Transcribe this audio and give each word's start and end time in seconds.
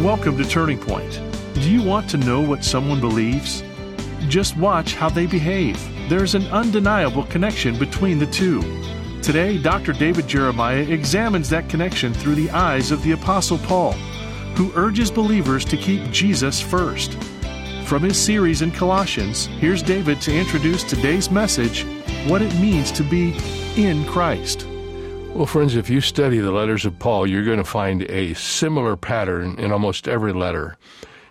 Welcome 0.00 0.36
to 0.36 0.44
Turning 0.44 0.78
Point. 0.78 1.22
Do 1.54 1.70
you 1.70 1.82
want 1.82 2.10
to 2.10 2.18
know 2.18 2.42
what 2.42 2.62
someone 2.62 3.00
believes? 3.00 3.62
Just 4.28 4.54
watch 4.58 4.94
how 4.94 5.08
they 5.08 5.24
behave. 5.24 5.80
There's 6.10 6.34
an 6.34 6.46
undeniable 6.48 7.24
connection 7.24 7.78
between 7.78 8.18
the 8.18 8.26
two. 8.26 8.60
Today, 9.22 9.56
Dr. 9.56 9.94
David 9.94 10.28
Jeremiah 10.28 10.82
examines 10.82 11.48
that 11.48 11.70
connection 11.70 12.12
through 12.12 12.34
the 12.34 12.50
eyes 12.50 12.90
of 12.90 13.02
the 13.04 13.12
Apostle 13.12 13.56
Paul, 13.56 13.92
who 14.54 14.70
urges 14.74 15.10
believers 15.10 15.64
to 15.64 15.78
keep 15.78 16.10
Jesus 16.10 16.60
first. 16.60 17.14
From 17.86 18.02
his 18.02 18.22
series 18.22 18.60
in 18.60 18.72
Colossians, 18.72 19.46
here's 19.46 19.82
David 19.82 20.20
to 20.20 20.38
introduce 20.38 20.84
today's 20.84 21.30
message 21.30 21.86
what 22.28 22.42
it 22.42 22.54
means 22.56 22.92
to 22.92 23.02
be 23.02 23.34
in 23.76 24.04
Christ. 24.04 24.66
Well, 25.36 25.44
friends, 25.44 25.76
if 25.76 25.90
you 25.90 26.00
study 26.00 26.38
the 26.38 26.50
letters 26.50 26.86
of 26.86 26.98
Paul, 26.98 27.26
you're 27.26 27.44
going 27.44 27.58
to 27.58 27.64
find 27.64 28.04
a 28.04 28.32
similar 28.32 28.96
pattern 28.96 29.58
in 29.58 29.70
almost 29.70 30.08
every 30.08 30.32
letter. 30.32 30.78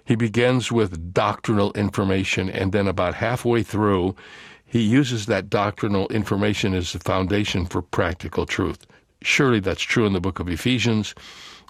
He 0.05 0.15
begins 0.15 0.71
with 0.71 1.11
doctrinal 1.11 1.73
information, 1.73 2.47
and 2.47 2.71
then 2.71 2.87
about 2.87 3.15
halfway 3.15 3.63
through, 3.63 4.15
he 4.63 4.81
uses 4.81 5.25
that 5.25 5.49
doctrinal 5.49 6.07
information 6.09 6.75
as 6.75 6.93
the 6.93 6.99
foundation 6.99 7.65
for 7.65 7.81
practical 7.81 8.45
truth. 8.45 8.85
Surely 9.23 9.59
that's 9.59 9.81
true 9.81 10.05
in 10.05 10.13
the 10.13 10.21
book 10.21 10.39
of 10.39 10.49
Ephesians, 10.49 11.15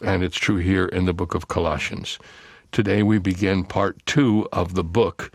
and 0.04 0.22
it's 0.22 0.36
true 0.36 0.58
here 0.58 0.88
in 0.88 1.06
the 1.06 1.14
book 1.14 1.36
of 1.36 1.48
Colossians. 1.48 2.20
Today 2.74 3.02
we 3.02 3.18
begin 3.18 3.64
part 3.64 4.06
two 4.06 4.46
of 4.52 4.74
the 4.74 4.84
book 4.84 5.32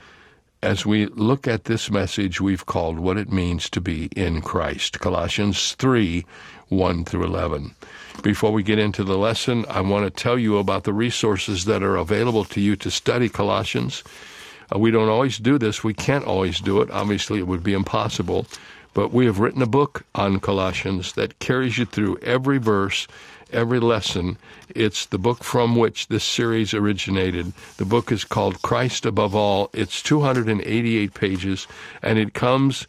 as 0.62 0.84
we 0.84 1.06
look 1.06 1.48
at 1.48 1.64
this 1.64 1.90
message 1.90 2.40
we've 2.40 2.66
called 2.66 2.98
What 2.98 3.16
It 3.16 3.32
Means 3.32 3.70
to 3.70 3.80
Be 3.80 4.06
in 4.14 4.42
Christ. 4.42 5.00
Colossians 5.00 5.74
3 5.74 6.24
1 6.68 7.04
through 7.04 7.24
11. 7.24 7.74
Before 8.22 8.52
we 8.52 8.62
get 8.62 8.78
into 8.78 9.02
the 9.02 9.18
lesson, 9.18 9.64
I 9.68 9.80
want 9.80 10.04
to 10.04 10.22
tell 10.22 10.38
you 10.38 10.58
about 10.58 10.84
the 10.84 10.92
resources 10.92 11.64
that 11.64 11.82
are 11.82 11.96
available 11.96 12.44
to 12.44 12.60
you 12.60 12.76
to 12.76 12.90
study 12.90 13.28
Colossians. 13.28 14.04
Uh, 14.72 14.78
we 14.78 14.90
don't 14.90 15.08
always 15.08 15.38
do 15.38 15.58
this, 15.58 15.82
we 15.82 15.94
can't 15.94 16.24
always 16.24 16.60
do 16.60 16.80
it. 16.80 16.90
Obviously, 16.90 17.38
it 17.38 17.46
would 17.46 17.64
be 17.64 17.72
impossible. 17.72 18.46
But 18.92 19.12
we 19.12 19.26
have 19.26 19.40
written 19.40 19.62
a 19.62 19.66
book 19.66 20.04
on 20.14 20.40
Colossians 20.40 21.12
that 21.14 21.38
carries 21.38 21.78
you 21.78 21.86
through 21.86 22.18
every 22.18 22.58
verse 22.58 23.08
every 23.52 23.80
lesson. 23.80 24.38
It's 24.74 25.06
the 25.06 25.18
book 25.18 25.44
from 25.44 25.76
which 25.76 26.08
this 26.08 26.24
series 26.24 26.74
originated. 26.74 27.52
The 27.76 27.84
book 27.84 28.12
is 28.12 28.24
called 28.24 28.62
Christ 28.62 29.06
Above 29.06 29.34
All. 29.34 29.70
It's 29.72 30.02
288 30.02 31.14
pages, 31.14 31.66
and 32.02 32.18
it 32.18 32.34
comes 32.34 32.86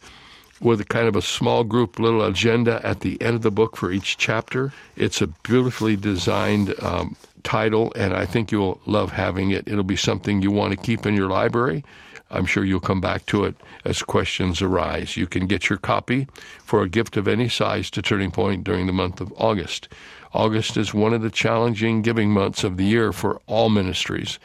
with 0.60 0.80
a 0.80 0.84
kind 0.84 1.08
of 1.08 1.16
a 1.16 1.22
small 1.22 1.64
group 1.64 1.98
little 1.98 2.24
agenda 2.24 2.80
at 2.84 3.00
the 3.00 3.20
end 3.20 3.34
of 3.34 3.42
the 3.42 3.50
book 3.50 3.76
for 3.76 3.90
each 3.90 4.16
chapter. 4.16 4.72
It's 4.96 5.20
a 5.20 5.26
beautifully 5.26 5.96
designed 5.96 6.74
um, 6.82 7.16
title, 7.42 7.92
and 7.96 8.14
I 8.14 8.26
think 8.26 8.52
you'll 8.52 8.80
love 8.86 9.12
having 9.12 9.50
it. 9.50 9.66
It'll 9.66 9.82
be 9.82 9.96
something 9.96 10.40
you 10.40 10.50
want 10.50 10.72
to 10.72 10.76
keep 10.76 11.04
in 11.04 11.14
your 11.14 11.28
library. 11.28 11.84
I'm 12.30 12.46
sure 12.46 12.64
you'll 12.64 12.80
come 12.80 13.00
back 13.00 13.26
to 13.26 13.44
it 13.44 13.54
as 13.84 14.02
questions 14.02 14.62
arise. 14.62 15.16
You 15.16 15.26
can 15.26 15.46
get 15.46 15.68
your 15.68 15.78
copy 15.78 16.26
for 16.64 16.82
a 16.82 16.88
gift 16.88 17.16
of 17.16 17.28
any 17.28 17.48
size 17.48 17.90
to 17.90 18.00
Turning 18.00 18.30
Point 18.30 18.64
during 18.64 18.86
the 18.86 18.92
month 18.92 19.20
of 19.20 19.32
August. 19.36 19.88
August 20.34 20.76
is 20.76 20.94
one 20.94 21.12
of 21.12 21.22
the 21.22 21.30
challenging 21.30 22.02
giving 22.02 22.30
months 22.30 22.64
of 22.64 22.76
the 22.76 22.84
year 22.84 23.12
for 23.12 23.40
all 23.46 23.68
ministries, 23.68 24.38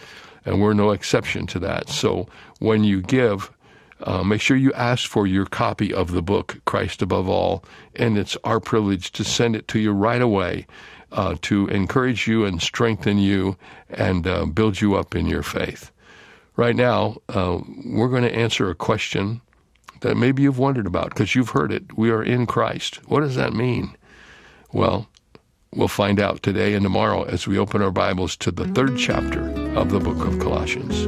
and 0.45 0.61
we're 0.61 0.73
no 0.73 0.91
exception 0.91 1.47
to 1.47 1.59
that. 1.59 1.89
So 1.89 2.27
when 2.59 2.83
you 2.83 3.01
give, 3.01 3.51
uh, 4.01 4.23
make 4.23 4.41
sure 4.41 4.57
you 4.57 4.73
ask 4.73 5.09
for 5.09 5.25
your 5.25 5.45
copy 5.45 5.93
of 5.93 6.11
the 6.11 6.21
book, 6.21 6.59
Christ 6.65 7.01
Above 7.01 7.27
All, 7.29 7.63
and 7.95 8.17
it's 8.17 8.37
our 8.43 8.59
privilege 8.59 9.11
to 9.13 9.23
send 9.23 9.55
it 9.55 9.67
to 9.69 9.79
you 9.79 9.91
right 9.91 10.21
away 10.21 10.67
uh, 11.11 11.35
to 11.41 11.67
encourage 11.67 12.27
you 12.27 12.45
and 12.45 12.61
strengthen 12.61 13.17
you 13.17 13.57
and 13.89 14.27
uh, 14.27 14.45
build 14.45 14.81
you 14.81 14.95
up 14.95 15.15
in 15.15 15.25
your 15.25 15.43
faith. 15.43 15.91
Right 16.55 16.75
now, 16.75 17.17
uh, 17.29 17.59
we're 17.85 18.09
going 18.09 18.23
to 18.23 18.35
answer 18.35 18.69
a 18.69 18.75
question 18.75 19.41
that 20.01 20.17
maybe 20.17 20.43
you've 20.43 20.59
wondered 20.59 20.87
about 20.87 21.09
because 21.09 21.33
you've 21.35 21.51
heard 21.51 21.71
it. 21.71 21.97
We 21.97 22.11
are 22.11 22.23
in 22.23 22.45
Christ. 22.45 22.95
What 23.07 23.21
does 23.21 23.35
that 23.35 23.53
mean? 23.53 23.95
Well, 24.73 25.07
We'll 25.75 25.89
find 25.89 26.19
out 26.19 26.43
today 26.43 26.73
and 26.73 26.83
tomorrow 26.83 27.23
as 27.23 27.45
we 27.45 27.57
open 27.57 27.81
our 27.81 27.91
Bibles 27.91 28.37
to 28.37 28.51
the 28.51 28.67
third 28.69 28.97
chapter 28.97 29.49
of 29.77 29.91
the 29.91 29.99
book 29.99 30.25
of 30.25 30.39
Colossians. 30.39 31.05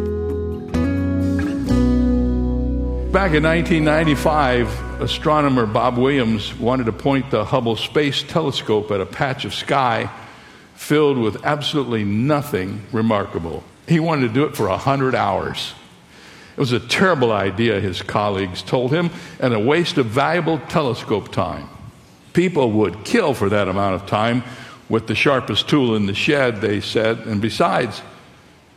Back 3.13 3.33
in 3.33 3.43
1995, 3.43 5.01
astronomer 5.01 5.65
Bob 5.65 5.97
Williams 5.97 6.53
wanted 6.55 6.85
to 6.87 6.91
point 6.91 7.31
the 7.31 7.45
Hubble 7.45 7.77
Space 7.77 8.21
Telescope 8.21 8.91
at 8.91 8.99
a 9.01 9.05
patch 9.05 9.45
of 9.45 9.55
sky 9.55 10.11
filled 10.75 11.17
with 11.17 11.45
absolutely 11.45 12.03
nothing 12.03 12.85
remarkable. 12.91 13.63
He 13.87 13.99
wanted 13.99 14.27
to 14.27 14.33
do 14.33 14.43
it 14.43 14.55
for 14.55 14.67
100 14.67 15.15
hours. 15.15 15.73
It 16.55 16.59
was 16.59 16.73
a 16.73 16.79
terrible 16.81 17.31
idea, 17.31 17.79
his 17.79 18.01
colleagues 18.01 18.61
told 18.61 18.91
him, 18.91 19.09
and 19.39 19.53
a 19.53 19.59
waste 19.59 19.97
of 19.97 20.07
valuable 20.07 20.59
telescope 20.67 21.31
time. 21.31 21.69
People 22.33 22.71
would 22.71 23.05
kill 23.05 23.33
for 23.33 23.49
that 23.49 23.67
amount 23.67 23.95
of 23.95 24.07
time 24.07 24.43
with 24.87 25.07
the 25.07 25.15
sharpest 25.15 25.69
tool 25.69 25.95
in 25.95 26.05
the 26.05 26.13
shed, 26.13 26.61
they 26.61 26.81
said. 26.81 27.19
And 27.19 27.41
besides, 27.41 28.01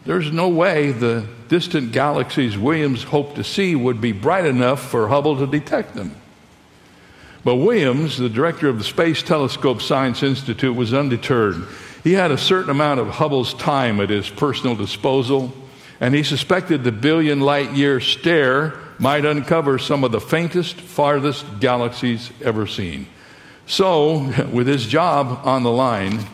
there's 0.04 0.32
no 0.32 0.48
way 0.48 0.92
the 0.92 1.26
distant 1.48 1.92
galaxies 1.92 2.58
Williams 2.58 3.02
hoped 3.04 3.36
to 3.36 3.44
see 3.44 3.74
would 3.74 4.00
be 4.00 4.12
bright 4.12 4.46
enough 4.46 4.82
for 4.90 5.08
Hubble 5.08 5.38
to 5.38 5.46
detect 5.46 5.94
them. 5.94 6.14
But 7.44 7.56
Williams, 7.56 8.18
the 8.18 8.28
director 8.28 8.68
of 8.68 8.78
the 8.78 8.84
Space 8.84 9.22
Telescope 9.22 9.82
Science 9.82 10.22
Institute, 10.22 10.76
was 10.76 10.94
undeterred. 10.94 11.66
He 12.04 12.12
had 12.12 12.30
a 12.30 12.38
certain 12.38 12.70
amount 12.70 13.00
of 13.00 13.08
Hubble's 13.08 13.54
time 13.54 14.00
at 14.00 14.10
his 14.10 14.28
personal 14.28 14.76
disposal, 14.76 15.52
and 16.00 16.14
he 16.14 16.22
suspected 16.22 16.84
the 16.84 16.92
billion 16.92 17.40
light 17.40 17.72
year 17.72 18.00
stare 18.00 18.74
might 18.98 19.24
uncover 19.24 19.78
some 19.78 20.04
of 20.04 20.12
the 20.12 20.20
faintest, 20.20 20.80
farthest 20.80 21.44
galaxies 21.58 22.30
ever 22.42 22.66
seen. 22.66 23.06
So, 23.72 24.30
with 24.52 24.66
his 24.66 24.84
job 24.84 25.46
on 25.46 25.62
the 25.62 25.70
line, 25.70 26.26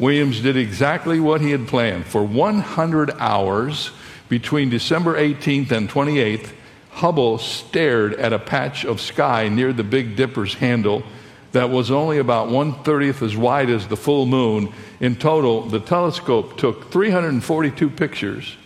Williams 0.00 0.40
did 0.40 0.56
exactly 0.56 1.20
what 1.20 1.40
he 1.40 1.52
had 1.52 1.68
planned. 1.68 2.06
For 2.06 2.24
100 2.24 3.12
hours 3.20 3.92
between 4.28 4.68
December 4.68 5.16
18th 5.16 5.70
and 5.70 5.88
28th, 5.88 6.50
Hubble 6.90 7.38
stared 7.38 8.14
at 8.14 8.32
a 8.32 8.38
patch 8.40 8.84
of 8.84 9.00
sky 9.00 9.48
near 9.48 9.72
the 9.72 9.84
Big 9.84 10.16
Dipper's 10.16 10.54
handle 10.54 11.04
that 11.52 11.70
was 11.70 11.92
only 11.92 12.18
about 12.18 12.48
one 12.48 12.74
thirtieth 12.82 13.22
as 13.22 13.36
wide 13.36 13.70
as 13.70 13.86
the 13.86 13.96
full 13.96 14.26
moon. 14.26 14.72
In 14.98 15.14
total, 15.14 15.62
the 15.62 15.78
telescope 15.78 16.58
took 16.58 16.90
342 16.90 17.90
pictures, 17.90 18.56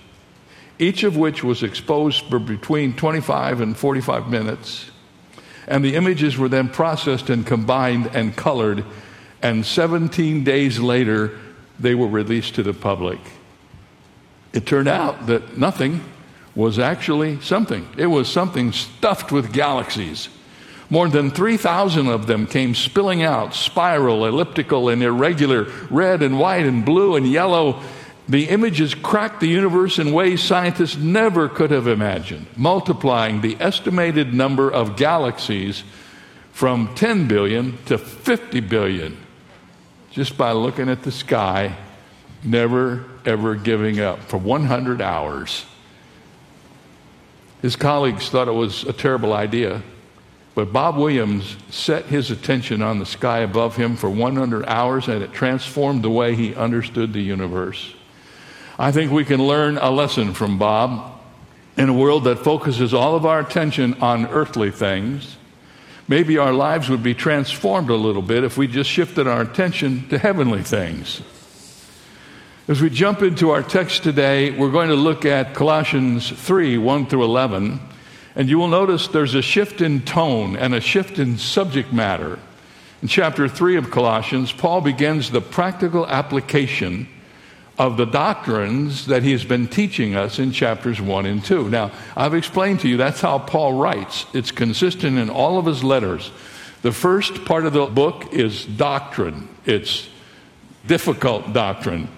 each 0.78 1.02
of 1.02 1.18
which 1.18 1.44
was 1.44 1.62
exposed 1.62 2.24
for 2.30 2.38
between 2.38 2.96
25 2.96 3.60
and 3.60 3.76
45 3.76 4.30
minutes. 4.30 4.90
And 5.66 5.84
the 5.84 5.96
images 5.96 6.38
were 6.38 6.48
then 6.48 6.68
processed 6.68 7.30
and 7.30 7.46
combined 7.46 8.10
and 8.14 8.36
colored. 8.36 8.84
And 9.42 9.66
17 9.66 10.44
days 10.44 10.78
later, 10.78 11.38
they 11.78 11.94
were 11.94 12.06
released 12.06 12.54
to 12.56 12.62
the 12.62 12.72
public. 12.72 13.18
It 14.52 14.66
turned 14.66 14.88
out 14.88 15.26
that 15.26 15.58
nothing 15.58 16.02
was 16.54 16.78
actually 16.78 17.40
something. 17.40 17.86
It 17.98 18.06
was 18.06 18.28
something 18.28 18.72
stuffed 18.72 19.30
with 19.30 19.52
galaxies. 19.52 20.28
More 20.88 21.08
than 21.08 21.30
3,000 21.30 22.06
of 22.06 22.26
them 22.26 22.46
came 22.46 22.74
spilling 22.74 23.22
out, 23.22 23.54
spiral, 23.54 24.24
elliptical, 24.24 24.88
and 24.88 25.02
irregular, 25.02 25.66
red 25.90 26.22
and 26.22 26.38
white 26.38 26.64
and 26.64 26.84
blue 26.84 27.16
and 27.16 27.26
yellow 27.26 27.82
the 28.28 28.48
images 28.48 28.94
cracked 28.94 29.40
the 29.40 29.48
universe 29.48 29.98
in 29.98 30.12
ways 30.12 30.42
scientists 30.42 30.96
never 30.96 31.48
could 31.48 31.70
have 31.70 31.86
imagined, 31.86 32.46
multiplying 32.56 33.40
the 33.40 33.56
estimated 33.60 34.34
number 34.34 34.70
of 34.70 34.96
galaxies 34.96 35.84
from 36.52 36.94
10 36.94 37.28
billion 37.28 37.76
to 37.84 37.98
50 37.98 38.60
billion 38.60 39.16
just 40.10 40.38
by 40.38 40.52
looking 40.52 40.88
at 40.88 41.02
the 41.02 41.12
sky, 41.12 41.76
never 42.42 43.04
ever 43.26 43.54
giving 43.54 44.00
up 44.00 44.18
for 44.20 44.38
100 44.38 45.02
hours. 45.02 45.66
His 47.60 47.76
colleagues 47.76 48.28
thought 48.28 48.48
it 48.48 48.52
was 48.52 48.84
a 48.84 48.92
terrible 48.92 49.32
idea. 49.32 49.82
But 50.54 50.72
Bob 50.72 50.96
Williams 50.96 51.56
set 51.68 52.06
his 52.06 52.30
attention 52.30 52.80
on 52.80 52.98
the 52.98 53.04
sky 53.04 53.40
above 53.40 53.76
him 53.76 53.94
for 53.94 54.08
100 54.08 54.64
hours, 54.64 55.06
and 55.06 55.22
it 55.22 55.34
transformed 55.34 56.02
the 56.02 56.10
way 56.10 56.34
he 56.34 56.54
understood 56.54 57.12
the 57.12 57.20
universe. 57.20 57.94
I 58.78 58.92
think 58.92 59.10
we 59.10 59.24
can 59.24 59.42
learn 59.42 59.78
a 59.78 59.90
lesson 59.90 60.34
from 60.34 60.58
Bob 60.58 61.18
in 61.78 61.88
a 61.88 61.94
world 61.94 62.24
that 62.24 62.40
focuses 62.40 62.92
all 62.92 63.16
of 63.16 63.24
our 63.24 63.40
attention 63.40 63.94
on 64.02 64.26
earthly 64.26 64.70
things. 64.70 65.38
Maybe 66.08 66.36
our 66.36 66.52
lives 66.52 66.90
would 66.90 67.02
be 67.02 67.14
transformed 67.14 67.88
a 67.88 67.96
little 67.96 68.20
bit 68.20 68.44
if 68.44 68.58
we 68.58 68.66
just 68.66 68.90
shifted 68.90 69.26
our 69.26 69.40
attention 69.40 70.06
to 70.10 70.18
heavenly 70.18 70.62
things. 70.62 71.22
As 72.68 72.82
we 72.82 72.90
jump 72.90 73.22
into 73.22 73.50
our 73.50 73.62
text 73.62 74.02
today, 74.02 74.50
we're 74.50 74.70
going 74.70 74.90
to 74.90 74.94
look 74.94 75.24
at 75.24 75.54
Colossians 75.54 76.28
3 76.28 76.76
1 76.76 77.06
through 77.06 77.24
11. 77.24 77.80
And 78.34 78.48
you 78.50 78.58
will 78.58 78.68
notice 78.68 79.08
there's 79.08 79.34
a 79.34 79.40
shift 79.40 79.80
in 79.80 80.02
tone 80.02 80.54
and 80.54 80.74
a 80.74 80.80
shift 80.82 81.18
in 81.18 81.38
subject 81.38 81.94
matter. 81.94 82.38
In 83.00 83.08
chapter 83.08 83.48
3 83.48 83.76
of 83.76 83.90
Colossians, 83.90 84.52
Paul 84.52 84.82
begins 84.82 85.30
the 85.30 85.40
practical 85.40 86.06
application 86.06 87.08
of 87.78 87.96
the 87.96 88.06
doctrines 88.06 89.06
that 89.06 89.22
he's 89.22 89.44
been 89.44 89.68
teaching 89.68 90.16
us 90.16 90.38
in 90.38 90.50
chapters 90.50 91.00
1 91.00 91.26
and 91.26 91.44
2. 91.44 91.68
Now, 91.68 91.90
I've 92.16 92.34
explained 92.34 92.80
to 92.80 92.88
you 92.88 92.96
that's 92.96 93.20
how 93.20 93.38
Paul 93.38 93.74
writes, 93.74 94.24
it's 94.32 94.50
consistent 94.50 95.18
in 95.18 95.28
all 95.28 95.58
of 95.58 95.66
his 95.66 95.84
letters. 95.84 96.30
The 96.82 96.92
first 96.92 97.44
part 97.44 97.66
of 97.66 97.72
the 97.72 97.86
book 97.86 98.32
is 98.32 98.64
doctrine, 98.64 99.48
it's 99.66 100.08
difficult 100.86 101.52
doctrine. 101.52 102.08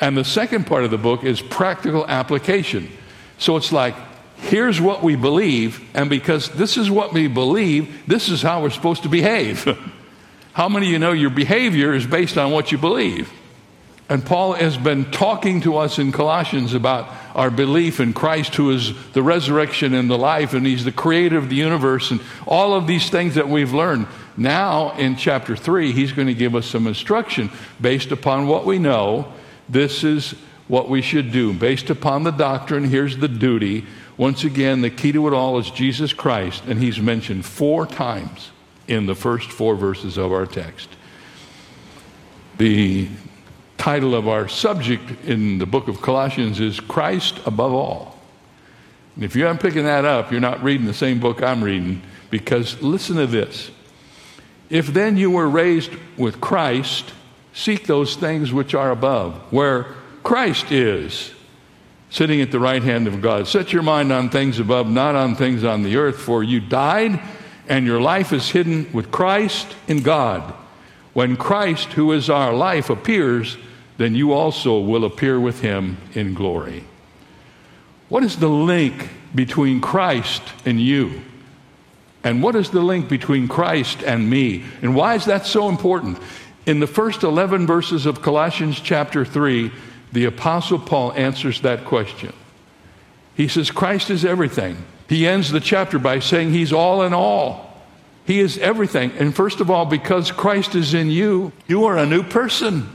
And 0.00 0.16
the 0.16 0.24
second 0.24 0.66
part 0.66 0.84
of 0.84 0.90
the 0.90 0.98
book 0.98 1.24
is 1.24 1.40
practical 1.40 2.06
application. 2.06 2.90
So 3.38 3.56
it's 3.56 3.72
like, 3.72 3.94
here's 4.36 4.80
what 4.80 5.02
we 5.02 5.16
believe, 5.16 5.82
and 5.94 6.10
because 6.10 6.50
this 6.50 6.76
is 6.76 6.90
what 6.90 7.12
we 7.12 7.28
believe, 7.28 8.06
this 8.06 8.28
is 8.28 8.42
how 8.42 8.62
we're 8.62 8.70
supposed 8.70 9.02
to 9.04 9.08
behave. 9.08 9.64
how 10.52 10.68
many 10.68 10.86
of 10.86 10.92
you 10.92 10.98
know 10.98 11.12
your 11.12 11.30
behavior 11.30 11.94
is 11.94 12.06
based 12.06 12.36
on 12.36 12.52
what 12.52 12.70
you 12.70 12.78
believe? 12.78 13.32
And 14.08 14.24
Paul 14.24 14.52
has 14.52 14.76
been 14.76 15.10
talking 15.10 15.62
to 15.62 15.78
us 15.78 15.98
in 15.98 16.12
Colossians 16.12 16.74
about 16.74 17.12
our 17.34 17.50
belief 17.50 17.98
in 17.98 18.12
Christ, 18.12 18.54
who 18.54 18.70
is 18.70 18.94
the 19.12 19.22
resurrection 19.22 19.94
and 19.94 20.08
the 20.08 20.18
life, 20.18 20.54
and 20.54 20.64
He's 20.64 20.84
the 20.84 20.92
creator 20.92 21.36
of 21.36 21.48
the 21.48 21.56
universe, 21.56 22.12
and 22.12 22.20
all 22.46 22.74
of 22.74 22.86
these 22.86 23.10
things 23.10 23.34
that 23.34 23.48
we've 23.48 23.72
learned. 23.72 24.06
Now, 24.36 24.92
in 24.92 25.16
chapter 25.16 25.56
3, 25.56 25.90
He's 25.90 26.12
going 26.12 26.28
to 26.28 26.34
give 26.34 26.54
us 26.54 26.66
some 26.66 26.86
instruction 26.86 27.50
based 27.80 28.12
upon 28.12 28.46
what 28.46 28.64
we 28.64 28.78
know 28.78 29.32
this 29.68 30.04
is 30.04 30.32
what 30.68 30.88
we 30.88 31.02
should 31.02 31.32
do. 31.32 31.52
Based 31.52 31.90
upon 31.90 32.22
the 32.22 32.30
doctrine, 32.30 32.84
here's 32.84 33.16
the 33.16 33.28
duty. 33.28 33.84
Once 34.16 34.44
again, 34.44 34.80
the 34.80 34.90
key 34.90 35.12
to 35.12 35.26
it 35.26 35.34
all 35.34 35.58
is 35.58 35.70
Jesus 35.70 36.12
Christ, 36.12 36.62
and 36.66 36.80
he's 36.80 37.00
mentioned 37.00 37.44
four 37.44 37.86
times 37.86 38.50
in 38.88 39.06
the 39.06 39.14
first 39.14 39.50
four 39.50 39.74
verses 39.74 40.16
of 40.16 40.32
our 40.32 40.46
text. 40.46 40.88
The 42.58 43.08
title 43.76 44.14
of 44.14 44.28
our 44.28 44.48
subject 44.48 45.24
in 45.24 45.58
the 45.58 45.66
book 45.66 45.88
of 45.88 46.00
Colossians 46.02 46.60
is 46.60 46.80
Christ 46.80 47.38
above 47.46 47.72
all. 47.72 48.18
And 49.14 49.24
if 49.24 49.36
you 49.36 49.46
aren't 49.46 49.60
picking 49.60 49.84
that 49.84 50.04
up, 50.04 50.30
you're 50.30 50.40
not 50.40 50.62
reading 50.62 50.86
the 50.86 50.94
same 50.94 51.20
book 51.20 51.42
I'm 51.42 51.62
reading, 51.62 52.02
because 52.30 52.80
listen 52.82 53.16
to 53.16 53.26
this. 53.26 53.70
If 54.68 54.88
then 54.88 55.16
you 55.16 55.30
were 55.30 55.48
raised 55.48 55.92
with 56.16 56.40
Christ, 56.40 57.12
Seek 57.56 57.86
those 57.86 58.16
things 58.16 58.52
which 58.52 58.74
are 58.74 58.90
above, 58.90 59.34
where 59.50 59.94
Christ 60.22 60.70
is, 60.70 61.32
sitting 62.10 62.42
at 62.42 62.50
the 62.50 62.60
right 62.60 62.82
hand 62.82 63.06
of 63.06 63.22
God. 63.22 63.48
Set 63.48 63.72
your 63.72 63.82
mind 63.82 64.12
on 64.12 64.28
things 64.28 64.58
above, 64.58 64.90
not 64.90 65.14
on 65.14 65.34
things 65.34 65.64
on 65.64 65.82
the 65.82 65.96
earth, 65.96 66.18
for 66.18 66.44
you 66.44 66.60
died, 66.60 67.18
and 67.66 67.86
your 67.86 67.98
life 67.98 68.34
is 68.34 68.50
hidden 68.50 68.92
with 68.92 69.10
Christ 69.10 69.74
in 69.88 70.02
God. 70.02 70.52
When 71.14 71.38
Christ, 71.38 71.94
who 71.94 72.12
is 72.12 72.28
our 72.28 72.52
life, 72.52 72.90
appears, 72.90 73.56
then 73.96 74.14
you 74.14 74.32
also 74.32 74.78
will 74.78 75.04
appear 75.04 75.40
with 75.40 75.60
him 75.60 75.96
in 76.14 76.34
glory. 76.34 76.84
What 78.08 78.22
is 78.22 78.36
the 78.36 78.48
link 78.48 79.08
between 79.34 79.80
Christ 79.80 80.42
and 80.64 80.80
you? 80.80 81.22
And 82.22 82.42
what 82.42 82.56
is 82.56 82.70
the 82.70 82.80
link 82.80 83.08
between 83.08 83.48
Christ 83.48 84.02
and 84.02 84.28
me? 84.28 84.64
And 84.82 84.94
why 84.94 85.14
is 85.14 85.26
that 85.26 85.46
so 85.46 85.68
important? 85.68 86.18
In 86.66 86.80
the 86.80 86.86
first 86.86 87.22
11 87.22 87.66
verses 87.66 88.06
of 88.06 88.22
Colossians 88.22 88.80
chapter 88.80 89.24
3, 89.24 89.70
the 90.12 90.24
Apostle 90.24 90.78
Paul 90.78 91.12
answers 91.12 91.60
that 91.60 91.84
question. 91.84 92.32
He 93.36 93.48
says, 93.48 93.70
Christ 93.70 94.10
is 94.10 94.24
everything. 94.24 94.84
He 95.08 95.26
ends 95.26 95.52
the 95.52 95.60
chapter 95.60 95.98
by 95.98 96.18
saying 96.18 96.52
he's 96.52 96.72
all 96.72 97.02
in 97.02 97.12
all. 97.12 97.80
He 98.26 98.40
is 98.40 98.58
everything. 98.58 99.12
And 99.12 99.34
first 99.34 99.60
of 99.60 99.70
all, 99.70 99.86
because 99.86 100.32
Christ 100.32 100.74
is 100.74 100.94
in 100.94 101.10
you, 101.10 101.52
you 101.68 101.84
are 101.84 101.96
a 101.96 102.06
new 102.06 102.24
person. 102.24 102.88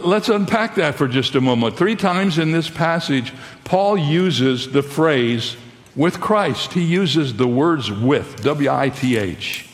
Let's 0.00 0.28
unpack 0.28 0.74
that 0.76 0.96
for 0.96 1.08
just 1.08 1.34
a 1.34 1.40
moment. 1.40 1.76
Three 1.76 1.96
times 1.96 2.38
in 2.38 2.52
this 2.52 2.68
passage, 2.68 3.32
Paul 3.64 3.96
uses 3.96 4.72
the 4.72 4.82
phrase 4.82 5.56
with 5.94 6.20
Christ. 6.20 6.72
He 6.72 6.82
uses 6.82 7.36
the 7.36 7.46
words 7.46 7.90
with, 7.90 8.42
W 8.42 8.70
I 8.70 8.88
T 8.88 9.16
H 9.16 9.68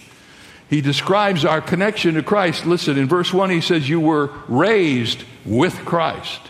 he 0.70 0.80
describes 0.80 1.44
our 1.44 1.60
connection 1.60 2.14
to 2.14 2.22
Christ. 2.22 2.64
Listen, 2.64 2.96
in 2.96 3.08
verse 3.08 3.34
1, 3.34 3.50
he 3.50 3.60
says, 3.60 3.88
You 3.88 3.98
were 3.98 4.30
raised 4.46 5.24
with 5.44 5.74
Christ. 5.84 6.40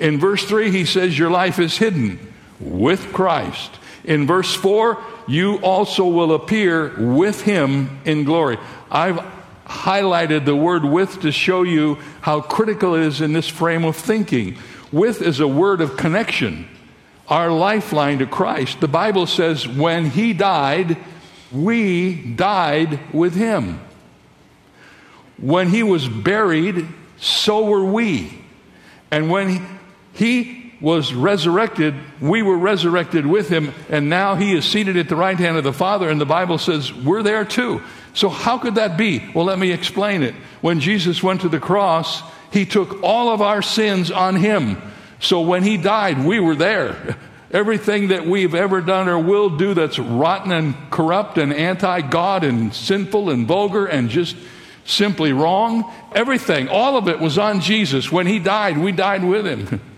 In 0.00 0.18
verse 0.18 0.42
3, 0.46 0.70
he 0.70 0.86
says, 0.86 1.18
Your 1.18 1.30
life 1.30 1.58
is 1.58 1.76
hidden 1.76 2.32
with 2.58 3.12
Christ. 3.12 3.70
In 4.04 4.26
verse 4.26 4.54
4, 4.54 4.98
you 5.28 5.56
also 5.56 6.06
will 6.06 6.32
appear 6.32 6.94
with 6.98 7.42
him 7.42 8.00
in 8.06 8.24
glory. 8.24 8.56
I've 8.90 9.20
highlighted 9.72 10.44
the 10.44 10.54
word 10.54 10.84
with 10.84 11.22
to 11.22 11.32
show 11.32 11.62
you 11.62 11.96
how 12.20 12.42
critical 12.42 12.94
it 12.94 13.02
is 13.02 13.20
in 13.20 13.32
this 13.32 13.48
frame 13.48 13.84
of 13.84 13.96
thinking. 13.96 14.56
With 14.92 15.22
is 15.22 15.40
a 15.40 15.48
word 15.48 15.80
of 15.80 15.96
connection, 15.96 16.68
our 17.28 17.50
lifeline 17.50 18.18
to 18.18 18.26
Christ. 18.26 18.80
The 18.80 18.88
Bible 18.88 19.26
says, 19.26 19.66
when 19.66 20.10
he 20.10 20.34
died, 20.34 20.98
we 21.50 22.14
died 22.14 23.00
with 23.14 23.34
him. 23.34 23.80
When 25.38 25.70
he 25.70 25.82
was 25.82 26.06
buried, 26.06 26.86
so 27.18 27.64
were 27.64 27.84
we. 27.84 28.38
And 29.10 29.30
when 29.30 29.80
he 30.12 30.74
was 30.80 31.14
resurrected, 31.14 31.94
we 32.20 32.42
were 32.42 32.58
resurrected 32.58 33.24
with 33.24 33.48
him, 33.48 33.72
and 33.88 34.10
now 34.10 34.34
he 34.34 34.52
is 34.52 34.64
seated 34.64 34.96
at 34.96 35.08
the 35.08 35.16
right 35.16 35.38
hand 35.38 35.56
of 35.56 35.64
the 35.64 35.72
Father, 35.72 36.10
and 36.10 36.20
the 36.20 36.26
Bible 36.26 36.58
says 36.58 36.92
we're 36.92 37.22
there 37.22 37.44
too. 37.44 37.80
So, 38.14 38.28
how 38.28 38.58
could 38.58 38.74
that 38.74 38.96
be? 38.96 39.30
Well, 39.34 39.46
let 39.46 39.58
me 39.58 39.70
explain 39.70 40.22
it. 40.22 40.34
When 40.60 40.80
Jesus 40.80 41.22
went 41.22 41.42
to 41.42 41.48
the 41.48 41.60
cross, 41.60 42.22
he 42.52 42.66
took 42.66 43.02
all 43.02 43.30
of 43.30 43.40
our 43.40 43.62
sins 43.62 44.10
on 44.10 44.36
him. 44.36 44.80
So, 45.20 45.40
when 45.40 45.62
he 45.62 45.76
died, 45.76 46.24
we 46.24 46.38
were 46.38 46.56
there. 46.56 47.16
Everything 47.50 48.08
that 48.08 48.26
we've 48.26 48.54
ever 48.54 48.80
done 48.80 49.08
or 49.08 49.18
will 49.18 49.50
do 49.50 49.74
that's 49.74 49.98
rotten 49.98 50.52
and 50.52 50.74
corrupt 50.90 51.36
and 51.36 51.52
anti 51.52 52.00
God 52.00 52.44
and 52.44 52.74
sinful 52.74 53.28
and 53.28 53.46
vulgar 53.46 53.84
and 53.86 54.08
just 54.08 54.36
simply 54.84 55.32
wrong, 55.32 55.92
everything, 56.14 56.68
all 56.68 56.96
of 56.96 57.08
it 57.08 57.20
was 57.20 57.38
on 57.38 57.60
Jesus. 57.60 58.10
When 58.10 58.26
he 58.26 58.38
died, 58.38 58.78
we 58.78 58.90
died 58.92 59.22
with 59.22 59.46
him. 59.46 59.80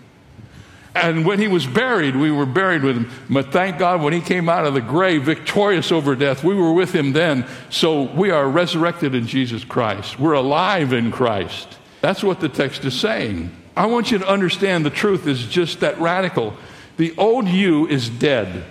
And 0.94 1.26
when 1.26 1.40
he 1.40 1.48
was 1.48 1.66
buried, 1.66 2.14
we 2.14 2.30
were 2.30 2.46
buried 2.46 2.82
with 2.82 2.96
him. 2.96 3.10
But 3.28 3.50
thank 3.50 3.78
God, 3.78 4.00
when 4.00 4.12
he 4.12 4.20
came 4.20 4.48
out 4.48 4.64
of 4.64 4.74
the 4.74 4.80
grave 4.80 5.24
victorious 5.24 5.90
over 5.90 6.14
death, 6.14 6.44
we 6.44 6.54
were 6.54 6.72
with 6.72 6.94
him 6.94 7.12
then. 7.12 7.46
So 7.68 8.02
we 8.02 8.30
are 8.30 8.48
resurrected 8.48 9.14
in 9.14 9.26
Jesus 9.26 9.64
Christ. 9.64 10.18
We're 10.20 10.34
alive 10.34 10.92
in 10.92 11.10
Christ. 11.10 11.78
That's 12.00 12.22
what 12.22 12.40
the 12.40 12.48
text 12.48 12.84
is 12.84 12.98
saying. 12.98 13.50
I 13.76 13.86
want 13.86 14.12
you 14.12 14.18
to 14.18 14.28
understand 14.28 14.86
the 14.86 14.90
truth 14.90 15.26
is 15.26 15.46
just 15.46 15.80
that 15.80 15.98
radical. 15.98 16.54
The 16.96 17.12
old 17.16 17.48
you 17.48 17.88
is 17.88 18.08
dead, 18.08 18.64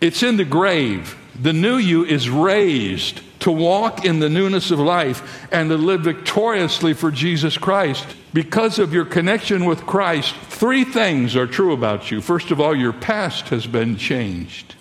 it's 0.00 0.22
in 0.22 0.36
the 0.36 0.44
grave. 0.44 1.18
The 1.40 1.52
new 1.52 1.76
you 1.76 2.04
is 2.04 2.28
raised 2.28 3.20
to 3.42 3.50
walk 3.50 4.04
in 4.04 4.20
the 4.20 4.28
newness 4.28 4.70
of 4.70 4.78
life 4.78 5.48
and 5.50 5.68
to 5.68 5.76
live 5.76 6.02
victoriously 6.02 6.94
for 6.94 7.10
Jesus 7.10 7.58
Christ. 7.58 8.06
Because 8.32 8.78
of 8.78 8.94
your 8.94 9.04
connection 9.04 9.64
with 9.64 9.84
Christ, 9.84 10.34
three 10.48 10.84
things 10.84 11.34
are 11.34 11.46
true 11.46 11.72
about 11.72 12.10
you. 12.10 12.20
First 12.20 12.50
of 12.50 12.60
all, 12.60 12.74
your 12.74 12.92
past 12.92 13.48
has 13.48 13.66
been 13.66 13.96
changed. 13.96 14.76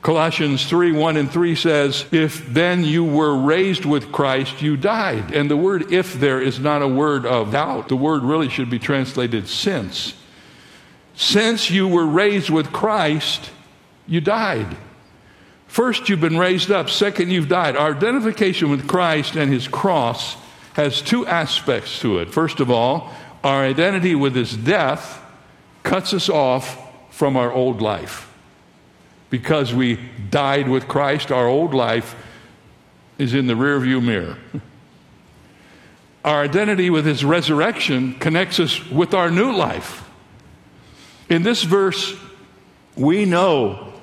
Colossians 0.00 0.66
3 0.66 0.92
1 0.92 1.16
and 1.16 1.30
3 1.30 1.54
says, 1.56 2.04
If 2.12 2.46
then 2.46 2.84
you 2.84 3.04
were 3.04 3.36
raised 3.36 3.84
with 3.84 4.12
Christ, 4.12 4.62
you 4.62 4.76
died. 4.76 5.32
And 5.32 5.50
the 5.50 5.56
word 5.56 5.92
if 5.92 6.14
there 6.14 6.40
is 6.40 6.60
not 6.60 6.82
a 6.82 6.88
word 6.88 7.26
of 7.26 7.50
doubt. 7.50 7.88
The 7.88 7.96
word 7.96 8.22
really 8.22 8.48
should 8.48 8.70
be 8.70 8.78
translated 8.78 9.48
since. 9.48 10.14
Since 11.14 11.70
you 11.70 11.88
were 11.88 12.06
raised 12.06 12.50
with 12.50 12.72
Christ, 12.72 13.50
you 14.06 14.20
died. 14.20 14.76
First, 15.74 16.08
you've 16.08 16.20
been 16.20 16.38
raised 16.38 16.70
up. 16.70 16.88
Second, 16.88 17.30
you've 17.32 17.48
died. 17.48 17.74
Our 17.74 17.96
identification 17.96 18.70
with 18.70 18.86
Christ 18.86 19.34
and 19.34 19.52
his 19.52 19.66
cross 19.66 20.36
has 20.74 21.02
two 21.02 21.26
aspects 21.26 21.98
to 21.98 22.20
it. 22.20 22.30
First 22.32 22.60
of 22.60 22.70
all, 22.70 23.12
our 23.42 23.64
identity 23.64 24.14
with 24.14 24.36
his 24.36 24.56
death 24.56 25.20
cuts 25.82 26.14
us 26.14 26.28
off 26.28 26.78
from 27.12 27.36
our 27.36 27.52
old 27.52 27.82
life. 27.82 28.30
because 29.30 29.74
we 29.74 29.98
died 30.30 30.68
with 30.68 30.86
Christ, 30.86 31.32
our 31.32 31.48
old 31.48 31.74
life 31.74 32.14
is 33.18 33.34
in 33.34 33.48
the 33.48 33.54
rearview 33.54 34.00
mirror. 34.00 34.38
Our 36.24 36.40
identity 36.42 36.88
with 36.88 37.04
his 37.04 37.24
resurrection 37.24 38.14
connects 38.14 38.60
us 38.60 38.88
with 38.90 39.12
our 39.12 39.32
new 39.32 39.50
life. 39.50 40.08
In 41.28 41.42
this 41.42 41.64
verse, 41.64 42.14
we 42.94 43.24
know 43.24 43.93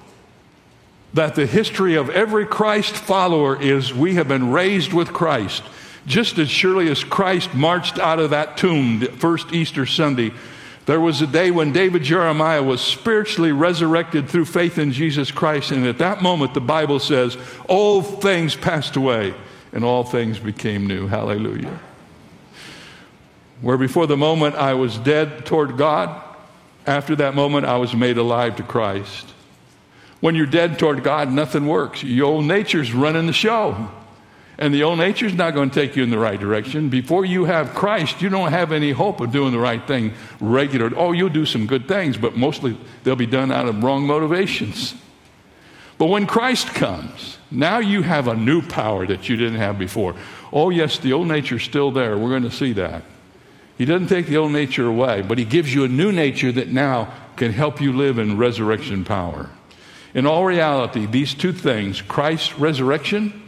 that 1.13 1.36
the 1.36 1.46
history 1.46 1.96
of 1.96 2.10
every 2.10 2.46
Christ 2.46 2.96
follower 2.96 3.62
is 3.62 3.94
we 3.94 4.15
have 4.15 4.27
been 4.27 4.51
raised 4.51 4.94
with 4.94 5.12
Christ. 5.12 5.63
Just 6.06 6.38
as 6.38 6.50
surely 6.50 6.89
as 6.89 7.03
Christ 7.03 7.53
marched 7.53 8.00
out 8.00 8.20
of 8.20 8.32
that 8.32 8.58
tomb 8.58 9.00
the 9.00 9.08
first 9.08 9.53
Easter 9.53 9.86
Sunday, 9.86 10.32
there 10.86 11.00
was 11.00 11.22
a 11.22 11.27
day 11.27 11.51
when 11.51 11.74
David 11.74 12.03
Jeremiah 12.03 12.63
was 12.63 12.82
spiritually 12.82 13.51
resurrected 13.51 14.27
through 14.27 14.46
faith 14.46 14.77
in 14.77 14.91
Jesus 14.91 15.32
Christ, 15.32 15.72
and 15.72 15.86
at 15.86 16.00
that 16.00 16.24
moment, 16.24 16.53
the 16.53 16.62
Bible 16.62 17.00
says, 17.00 17.38
All 17.68 18.01
things 18.01 18.56
passed 18.56 18.96
away 18.96 19.34
and 19.74 19.84
all 19.84 20.03
things 20.03 20.39
became 20.39 20.88
new. 20.88 21.08
Hallelujah. 21.08 21.80
Where 23.62 23.77
before 23.77 24.08
the 24.08 24.18
moment 24.18 24.56
I 24.56 24.74
was 24.74 24.98
dead 24.98 25.46
toward 25.46 25.77
God, 25.77 26.22
after 26.88 27.15
that 27.18 27.36
moment 27.36 27.68
I 27.68 27.77
was 27.77 27.94
made 27.94 28.18
alive 28.18 28.56
to 28.56 28.63
Christ. 28.63 29.27
When 30.21 30.35
you're 30.35 30.45
dead 30.45 30.79
toward 30.79 31.03
God, 31.03 31.31
nothing 31.31 31.67
works. 31.67 32.03
Your 32.03 32.27
old 32.27 32.45
nature's 32.45 32.93
running 32.93 33.27
the 33.27 33.33
show. 33.33 33.89
And 34.57 34.71
the 34.73 34.83
old 34.83 34.99
nature's 34.99 35.33
not 35.33 35.55
going 35.55 35.71
to 35.71 35.75
take 35.75 35.95
you 35.95 36.03
in 36.03 36.11
the 36.11 36.19
right 36.19 36.39
direction. 36.39 36.89
Before 36.89 37.25
you 37.25 37.45
have 37.45 37.73
Christ, 37.73 38.21
you 38.21 38.29
don't 38.29 38.51
have 38.51 38.71
any 38.71 38.91
hope 38.91 39.19
of 39.19 39.31
doing 39.31 39.51
the 39.51 39.59
right 39.59 39.85
thing 39.87 40.13
regular. 40.39 40.91
Oh, 40.95 41.13
you'll 41.13 41.29
do 41.29 41.47
some 41.47 41.65
good 41.65 41.87
things, 41.87 42.15
but 42.15 42.37
mostly 42.37 42.77
they'll 43.03 43.15
be 43.15 43.25
done 43.25 43.51
out 43.51 43.67
of 43.67 43.83
wrong 43.83 44.05
motivations. 44.05 44.93
But 45.97 46.07
when 46.07 46.27
Christ 46.27 46.67
comes, 46.67 47.39
now 47.49 47.79
you 47.79 48.03
have 48.03 48.27
a 48.27 48.35
new 48.35 48.61
power 48.61 49.07
that 49.07 49.27
you 49.27 49.35
didn't 49.35 49.59
have 49.59 49.79
before. 49.79 50.15
Oh, 50.53 50.69
yes, 50.69 50.99
the 50.99 51.13
old 51.13 51.27
nature's 51.27 51.63
still 51.63 51.89
there. 51.89 52.15
We're 52.15 52.29
going 52.29 52.43
to 52.43 52.51
see 52.51 52.73
that. 52.73 53.03
He 53.79 53.85
doesn't 53.85 54.09
take 54.09 54.27
the 54.27 54.37
old 54.37 54.51
nature 54.51 54.85
away, 54.85 55.23
but 55.23 55.39
He 55.39 55.45
gives 55.45 55.73
you 55.73 55.83
a 55.83 55.87
new 55.87 56.11
nature 56.11 56.51
that 56.51 56.67
now 56.67 57.11
can 57.35 57.51
help 57.51 57.81
you 57.81 57.93
live 57.93 58.19
in 58.19 58.37
resurrection 58.37 59.03
power. 59.03 59.49
In 60.13 60.25
all 60.25 60.46
reality, 60.46 61.06
these 61.06 61.34
two 61.34 61.53
things, 61.53 62.01
Christ's 62.01 62.58
resurrection 62.60 63.41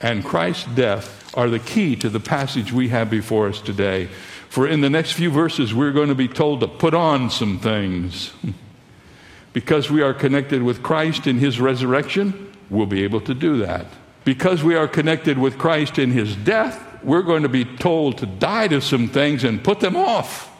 and 0.00 0.24
Christ's 0.24 0.66
death, 0.74 1.16
are 1.34 1.48
the 1.48 1.58
key 1.60 1.94
to 1.96 2.08
the 2.08 2.18
passage 2.20 2.72
we 2.72 2.88
have 2.88 3.08
before 3.08 3.48
us 3.48 3.60
today. 3.60 4.08
For 4.48 4.66
in 4.66 4.80
the 4.80 4.90
next 4.90 5.12
few 5.12 5.30
verses, 5.30 5.72
we're 5.72 5.92
going 5.92 6.08
to 6.08 6.14
be 6.16 6.26
told 6.26 6.60
to 6.60 6.68
put 6.68 6.94
on 6.94 7.30
some 7.30 7.58
things. 7.58 8.32
Because 9.52 9.90
we 9.90 10.00
are 10.02 10.14
connected 10.14 10.62
with 10.62 10.82
Christ 10.82 11.26
in 11.26 11.38
his 11.38 11.60
resurrection, 11.60 12.52
we'll 12.70 12.86
be 12.86 13.02
able 13.02 13.20
to 13.22 13.34
do 13.34 13.58
that. 13.58 13.86
Because 14.24 14.62
we 14.62 14.76
are 14.76 14.86
connected 14.86 15.38
with 15.38 15.58
Christ 15.58 15.98
in 15.98 16.12
his 16.12 16.36
death, 16.36 16.80
we're 17.02 17.22
going 17.22 17.42
to 17.42 17.48
be 17.48 17.64
told 17.64 18.18
to 18.18 18.26
die 18.26 18.68
to 18.68 18.80
some 18.80 19.08
things 19.08 19.42
and 19.42 19.64
put 19.64 19.80
them 19.80 19.96
off. 19.96 20.56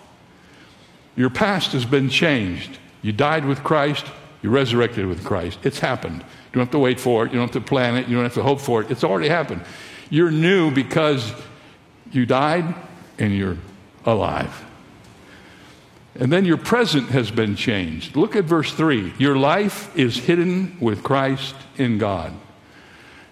Your 1.14 1.30
past 1.30 1.72
has 1.72 1.84
been 1.84 2.08
changed. 2.08 2.78
You 3.02 3.12
died 3.12 3.44
with 3.44 3.62
Christ, 3.62 4.06
you 4.42 4.50
resurrected 4.50 5.06
with 5.06 5.24
Christ. 5.24 5.58
It's 5.62 5.78
happened. 5.78 6.18
You 6.20 6.54
don't 6.54 6.62
have 6.62 6.72
to 6.72 6.78
wait 6.78 6.98
for 6.98 7.24
it. 7.24 7.32
You 7.32 7.38
don't 7.38 7.52
have 7.52 7.62
to 7.62 7.68
plan 7.68 7.96
it. 7.96 8.08
You 8.08 8.16
don't 8.16 8.24
have 8.24 8.34
to 8.34 8.42
hope 8.42 8.60
for 8.60 8.82
it. 8.82 8.90
It's 8.90 9.04
already 9.04 9.28
happened. 9.28 9.62
You're 10.08 10.30
new 10.30 10.70
because 10.70 11.32
you 12.10 12.26
died 12.26 12.74
and 13.18 13.34
you're 13.34 13.58
alive. 14.04 14.64
And 16.16 16.32
then 16.32 16.44
your 16.44 16.56
present 16.56 17.10
has 17.10 17.30
been 17.30 17.54
changed. 17.54 18.16
Look 18.16 18.34
at 18.34 18.44
verse 18.44 18.72
3. 18.72 19.14
Your 19.18 19.36
life 19.36 19.96
is 19.96 20.16
hidden 20.16 20.76
with 20.80 21.02
Christ 21.02 21.54
in 21.76 21.98
God. 21.98 22.32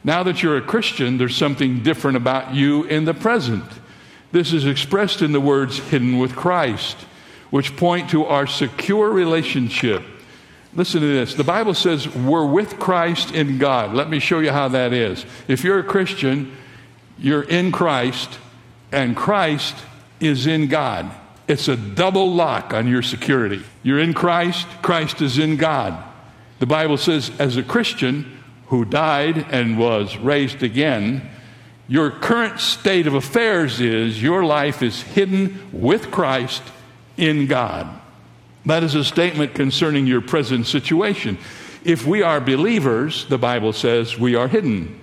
Now 0.04 0.22
that 0.22 0.42
you're 0.42 0.56
a 0.56 0.62
Christian, 0.62 1.18
there's 1.18 1.36
something 1.36 1.82
different 1.82 2.16
about 2.16 2.54
you 2.54 2.84
in 2.84 3.04
the 3.04 3.14
present. 3.14 3.64
This 4.30 4.52
is 4.52 4.64
expressed 4.64 5.22
in 5.22 5.32
the 5.32 5.40
words 5.40 5.78
hidden 5.78 6.18
with 6.18 6.36
Christ, 6.36 6.96
which 7.50 7.76
point 7.76 8.10
to 8.10 8.24
our 8.26 8.46
secure 8.46 9.10
relationship 9.10 10.02
Listen 10.74 11.00
to 11.00 11.06
this. 11.06 11.34
The 11.34 11.44
Bible 11.44 11.74
says 11.74 12.08
we're 12.14 12.46
with 12.46 12.78
Christ 12.78 13.32
in 13.32 13.58
God. 13.58 13.94
Let 13.94 14.10
me 14.10 14.18
show 14.18 14.40
you 14.40 14.50
how 14.50 14.68
that 14.68 14.92
is. 14.92 15.24
If 15.48 15.64
you're 15.64 15.78
a 15.78 15.84
Christian, 15.84 16.56
you're 17.18 17.42
in 17.42 17.72
Christ, 17.72 18.38
and 18.92 19.16
Christ 19.16 19.74
is 20.20 20.46
in 20.46 20.68
God. 20.68 21.10
It's 21.46 21.68
a 21.68 21.76
double 21.76 22.34
lock 22.34 22.74
on 22.74 22.86
your 22.86 23.02
security. 23.02 23.62
You're 23.82 23.98
in 23.98 24.12
Christ, 24.12 24.66
Christ 24.82 25.22
is 25.22 25.38
in 25.38 25.56
God. 25.56 26.04
The 26.58 26.66
Bible 26.66 26.98
says, 26.98 27.30
as 27.38 27.56
a 27.56 27.62
Christian 27.62 28.40
who 28.66 28.84
died 28.84 29.46
and 29.50 29.78
was 29.78 30.16
raised 30.18 30.62
again, 30.62 31.28
your 31.86 32.10
current 32.10 32.60
state 32.60 33.06
of 33.06 33.14
affairs 33.14 33.80
is 33.80 34.22
your 34.22 34.44
life 34.44 34.82
is 34.82 35.00
hidden 35.00 35.70
with 35.72 36.10
Christ 36.10 36.62
in 37.16 37.46
God. 37.46 37.88
That 38.66 38.82
is 38.82 38.94
a 38.94 39.04
statement 39.04 39.54
concerning 39.54 40.06
your 40.06 40.20
present 40.20 40.66
situation. 40.66 41.38
If 41.84 42.06
we 42.06 42.22
are 42.22 42.40
believers, 42.40 43.26
the 43.26 43.38
Bible 43.38 43.72
says 43.72 44.18
we 44.18 44.34
are 44.34 44.48
hidden. 44.48 44.98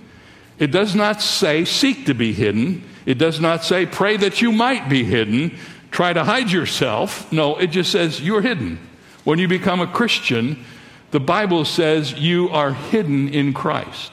It 0.58 0.68
does 0.68 0.94
not 0.94 1.20
say 1.20 1.64
seek 1.64 2.06
to 2.06 2.14
be 2.14 2.32
hidden. 2.32 2.84
It 3.04 3.18
does 3.18 3.40
not 3.40 3.64
say 3.64 3.86
pray 3.86 4.16
that 4.18 4.40
you 4.40 4.52
might 4.52 4.88
be 4.88 5.04
hidden, 5.04 5.58
try 5.90 6.12
to 6.12 6.24
hide 6.24 6.50
yourself. 6.50 7.30
No, 7.32 7.56
it 7.56 7.68
just 7.68 7.92
says 7.92 8.20
you're 8.20 8.42
hidden. 8.42 8.78
When 9.24 9.38
you 9.38 9.48
become 9.48 9.80
a 9.80 9.86
Christian, 9.86 10.64
the 11.10 11.20
Bible 11.20 11.64
says 11.64 12.14
you 12.14 12.48
are 12.50 12.72
hidden 12.72 13.28
in 13.28 13.52
Christ. 13.52 14.12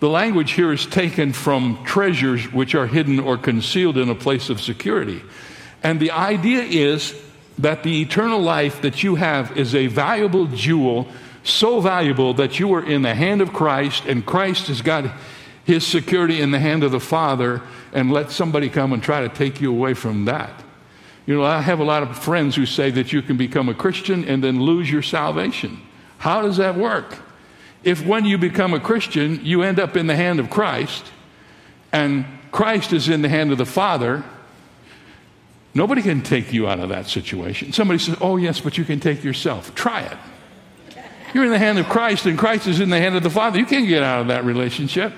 The 0.00 0.08
language 0.08 0.52
here 0.52 0.72
is 0.72 0.86
taken 0.86 1.32
from 1.32 1.82
treasures 1.84 2.52
which 2.52 2.74
are 2.74 2.86
hidden 2.86 3.18
or 3.20 3.38
concealed 3.38 3.96
in 3.96 4.10
a 4.10 4.14
place 4.14 4.50
of 4.50 4.60
security. 4.60 5.22
And 5.82 5.98
the 5.98 6.10
idea 6.10 6.62
is 6.62 7.14
that 7.58 7.82
the 7.82 8.02
eternal 8.02 8.40
life 8.40 8.82
that 8.82 9.02
you 9.02 9.14
have 9.14 9.56
is 9.56 9.74
a 9.74 9.86
valuable 9.86 10.46
jewel, 10.46 11.06
so 11.42 11.80
valuable 11.80 12.34
that 12.34 12.58
you 12.58 12.72
are 12.74 12.84
in 12.84 13.02
the 13.02 13.14
hand 13.14 13.40
of 13.40 13.52
Christ, 13.52 14.04
and 14.06 14.24
Christ 14.24 14.68
has 14.68 14.82
got 14.82 15.04
his 15.64 15.86
security 15.86 16.40
in 16.40 16.50
the 16.50 16.58
hand 16.58 16.84
of 16.84 16.92
the 16.92 17.00
Father, 17.00 17.62
and 17.92 18.12
let 18.12 18.30
somebody 18.30 18.68
come 18.68 18.92
and 18.92 19.02
try 19.02 19.20
to 19.20 19.28
take 19.28 19.60
you 19.60 19.70
away 19.70 19.94
from 19.94 20.24
that. 20.24 20.62
You 21.26 21.36
know, 21.36 21.44
I 21.44 21.62
have 21.62 21.80
a 21.80 21.84
lot 21.84 22.02
of 22.02 22.18
friends 22.18 22.54
who 22.54 22.66
say 22.66 22.90
that 22.90 23.12
you 23.12 23.22
can 23.22 23.36
become 23.36 23.68
a 23.68 23.74
Christian 23.74 24.24
and 24.24 24.44
then 24.44 24.60
lose 24.60 24.90
your 24.90 25.00
salvation. 25.00 25.80
How 26.18 26.42
does 26.42 26.58
that 26.58 26.76
work? 26.76 27.18
If 27.82 28.04
when 28.04 28.24
you 28.24 28.36
become 28.36 28.74
a 28.74 28.80
Christian, 28.80 29.40
you 29.44 29.62
end 29.62 29.78
up 29.78 29.96
in 29.96 30.06
the 30.06 30.16
hand 30.16 30.40
of 30.40 30.50
Christ, 30.50 31.04
and 31.92 32.26
Christ 32.50 32.92
is 32.92 33.08
in 33.08 33.22
the 33.22 33.28
hand 33.28 33.52
of 33.52 33.58
the 33.58 33.66
Father, 33.66 34.24
Nobody 35.74 36.02
can 36.02 36.22
take 36.22 36.52
you 36.52 36.68
out 36.68 36.78
of 36.78 36.88
that 36.90 37.06
situation. 37.06 37.72
Somebody 37.72 37.98
says, 37.98 38.16
Oh, 38.20 38.36
yes, 38.36 38.60
but 38.60 38.78
you 38.78 38.84
can 38.84 39.00
take 39.00 39.24
yourself. 39.24 39.74
Try 39.74 40.02
it. 40.02 40.18
You're 41.34 41.44
in 41.44 41.50
the 41.50 41.58
hand 41.58 41.80
of 41.80 41.88
Christ, 41.88 42.26
and 42.26 42.38
Christ 42.38 42.68
is 42.68 42.78
in 42.78 42.90
the 42.90 42.98
hand 42.98 43.16
of 43.16 43.24
the 43.24 43.30
Father. 43.30 43.58
You 43.58 43.66
can't 43.66 43.88
get 43.88 44.04
out 44.04 44.20
of 44.20 44.28
that 44.28 44.44
relationship. 44.44 45.12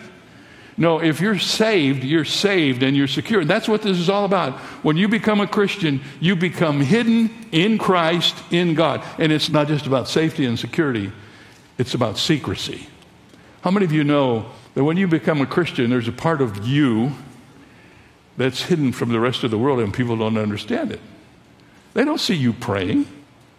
No, 0.79 1.01
if 1.01 1.21
you're 1.21 1.39
saved, 1.39 2.05
you're 2.05 2.25
saved 2.25 2.83
and 2.83 2.97
you're 2.97 3.07
secure. 3.07 3.45
That's 3.45 3.69
what 3.69 3.83
this 3.83 3.99
is 3.99 4.11
all 4.11 4.25
about. 4.25 4.55
When 4.83 4.97
you 4.97 5.09
become 5.09 5.41
a 5.41 5.47
Christian, 5.47 6.01
you 6.21 6.37
become 6.37 6.81
hidden 6.81 7.31
in 7.53 7.79
Christ, 7.79 8.35
in 8.51 8.75
God. 8.75 9.03
And 9.19 9.33
it's 9.33 9.49
not 9.49 9.69
just 9.69 9.87
about 9.87 10.09
safety 10.09 10.45
and 10.45 10.59
security, 10.59 11.13
it's 11.79 11.95
about 11.95 12.19
secrecy. 12.19 12.89
How 13.63 13.71
many 13.71 13.85
of 13.85 13.93
you 13.93 14.05
know 14.05 14.47
that 14.75 14.85
when 14.85 14.97
you 14.97 15.09
become 15.09 15.41
a 15.41 15.47
Christian, 15.47 15.91
there's 15.91 16.09
a 16.09 16.13
part 16.13 16.41
of 16.41 16.67
you 16.67 17.13
that's 18.37 18.63
hidden 18.63 18.93
from 18.93 19.11
the 19.11 19.21
rest 19.21 19.45
of 19.45 19.51
the 19.51 19.59
world 19.59 19.81
and 19.81 19.93
people 19.93 20.17
don't 20.17 20.37
understand 20.37 20.93
it. 20.93 21.01
They 21.95 22.05
don't 22.05 22.21
see 22.21 22.35
you 22.35 22.53
praying. 22.53 23.07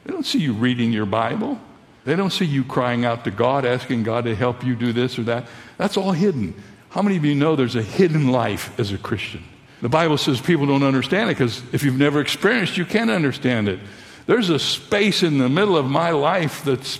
They 0.03 0.13
don't 0.13 0.25
see 0.25 0.39
you 0.39 0.53
reading 0.53 0.93
your 0.93 1.05
Bible. 1.05 1.59
They 2.05 2.15
don't 2.15 2.31
see 2.31 2.45
you 2.45 2.63
crying 2.63 3.03
out 3.03 3.23
to 3.25 3.31
God, 3.31 3.65
asking 3.65 4.03
God 4.03 4.25
to 4.25 4.35
help 4.35 4.63
you 4.63 4.75
do 4.75 4.93
this 4.93 5.19
or 5.19 5.23
that. 5.23 5.47
That's 5.77 5.97
all 5.97 6.11
hidden. 6.11 6.53
How 6.89 7.01
many 7.01 7.17
of 7.17 7.25
you 7.25 7.35
know 7.35 7.55
there's 7.55 7.75
a 7.75 7.81
hidden 7.81 8.29
life 8.31 8.77
as 8.79 8.93
a 8.93 8.97
Christian? 8.97 9.43
The 9.81 9.89
Bible 9.89 10.17
says 10.17 10.39
people 10.39 10.65
don't 10.65 10.83
understand 10.83 11.29
it 11.29 11.33
because 11.33 11.61
if 11.73 11.83
you've 11.83 11.97
never 11.97 12.21
experienced, 12.21 12.77
you 12.77 12.85
can't 12.85 13.11
understand 13.11 13.67
it. 13.67 13.79
There's 14.25 14.49
a 14.49 14.59
space 14.59 15.23
in 15.23 15.37
the 15.37 15.49
middle 15.49 15.77
of 15.77 15.85
my 15.85 16.11
life 16.11 16.63
that's 16.63 16.99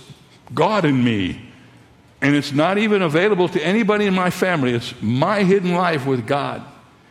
God 0.54 0.84
in 0.84 1.02
me. 1.02 1.40
And 2.20 2.34
it's 2.34 2.52
not 2.52 2.78
even 2.78 3.02
available 3.02 3.48
to 3.48 3.64
anybody 3.64 4.06
in 4.06 4.14
my 4.14 4.30
family. 4.30 4.72
It's 4.72 4.92
my 5.00 5.44
hidden 5.44 5.74
life 5.74 6.04
with 6.04 6.26
God. 6.26 6.62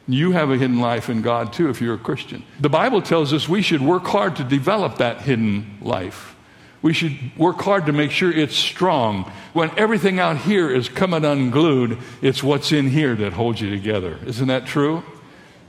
You 0.07 0.31
have 0.31 0.49
a 0.49 0.57
hidden 0.57 0.79
life 0.79 1.09
in 1.09 1.21
God 1.21 1.51
too 1.51 1.69
if 1.69 1.81
you're 1.81 1.95
a 1.95 1.99
Christian. 1.99 2.43
The 2.59 2.69
Bible 2.69 3.01
tells 3.01 3.33
us 3.33 3.49
we 3.49 3.61
should 3.61 3.81
work 3.81 4.05
hard 4.05 4.37
to 4.37 4.43
develop 4.43 4.97
that 4.97 5.21
hidden 5.21 5.77
life. 5.81 6.35
We 6.81 6.93
should 6.93 7.35
work 7.35 7.59
hard 7.61 7.87
to 7.87 7.91
make 7.91 8.11
sure 8.11 8.31
it's 8.31 8.55
strong. 8.55 9.29
When 9.53 9.71
everything 9.77 10.19
out 10.19 10.37
here 10.37 10.69
is 10.69 10.87
coming 10.87 11.25
unglued, 11.25 11.97
it's 12.21 12.41
what's 12.41 12.71
in 12.71 12.89
here 12.89 13.15
that 13.15 13.33
holds 13.33 13.59
you 13.59 13.69
together. 13.69 14.19
Isn't 14.25 14.47
that 14.47 14.65
true? 14.65 15.03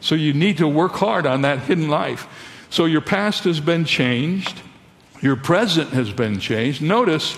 So 0.01 0.15
you 0.15 0.33
need 0.33 0.59
to 0.59 0.69
work 0.69 0.93
hard 0.93 1.27
on 1.27 1.43
that 1.43 1.61
hidden 1.61 1.89
life. 1.89 2.29
So 2.71 2.85
your 2.85 3.01
past 3.01 3.45
has 3.45 3.59
been 3.59 3.85
changed, 3.85 4.61
your 5.21 5.37
present 5.37 5.91
has 5.91 6.13
been 6.13 6.39
changed. 6.39 6.83
Notice 6.83 7.37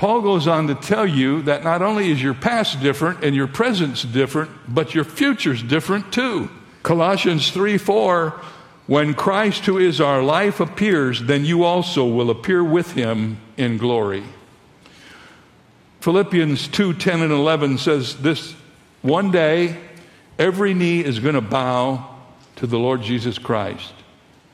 Paul 0.00 0.22
goes 0.22 0.48
on 0.48 0.68
to 0.68 0.74
tell 0.74 1.06
you 1.06 1.42
that 1.42 1.62
not 1.62 1.82
only 1.82 2.10
is 2.10 2.22
your 2.22 2.32
past 2.32 2.80
different 2.80 3.22
and 3.22 3.36
your 3.36 3.46
present's 3.46 4.02
different, 4.02 4.50
but 4.66 4.94
your 4.94 5.04
future's 5.04 5.62
different 5.62 6.10
too. 6.10 6.48
Colossians 6.82 7.50
3 7.50 7.76
4, 7.76 8.30
when 8.86 9.12
Christ, 9.12 9.66
who 9.66 9.76
is 9.76 10.00
our 10.00 10.22
life, 10.22 10.58
appears, 10.58 11.22
then 11.24 11.44
you 11.44 11.64
also 11.64 12.06
will 12.06 12.30
appear 12.30 12.64
with 12.64 12.92
him 12.92 13.42
in 13.58 13.76
glory. 13.76 14.24
Philippians 16.00 16.68
2 16.68 16.94
10 16.94 17.20
and 17.20 17.30
11 17.30 17.76
says 17.76 18.22
this 18.22 18.54
one 19.02 19.30
day, 19.30 19.76
every 20.38 20.72
knee 20.72 21.04
is 21.04 21.18
going 21.18 21.34
to 21.34 21.42
bow 21.42 22.08
to 22.56 22.66
the 22.66 22.78
Lord 22.78 23.02
Jesus 23.02 23.38
Christ. 23.38 23.92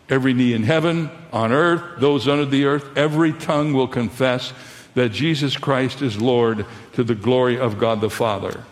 Every 0.08 0.34
knee 0.34 0.54
in 0.54 0.64
heaven, 0.64 1.08
on 1.32 1.52
earth, 1.52 2.00
those 2.00 2.26
under 2.26 2.46
the 2.46 2.64
earth, 2.64 2.96
every 2.96 3.32
tongue 3.32 3.74
will 3.74 3.86
confess 3.86 4.52
that 4.96 5.10
Jesus 5.10 5.58
Christ 5.58 6.00
is 6.00 6.18
Lord 6.18 6.64
to 6.94 7.04
the 7.04 7.14
glory 7.14 7.58
of 7.58 7.78
God 7.78 8.00
the 8.00 8.08
Father. 8.08 8.64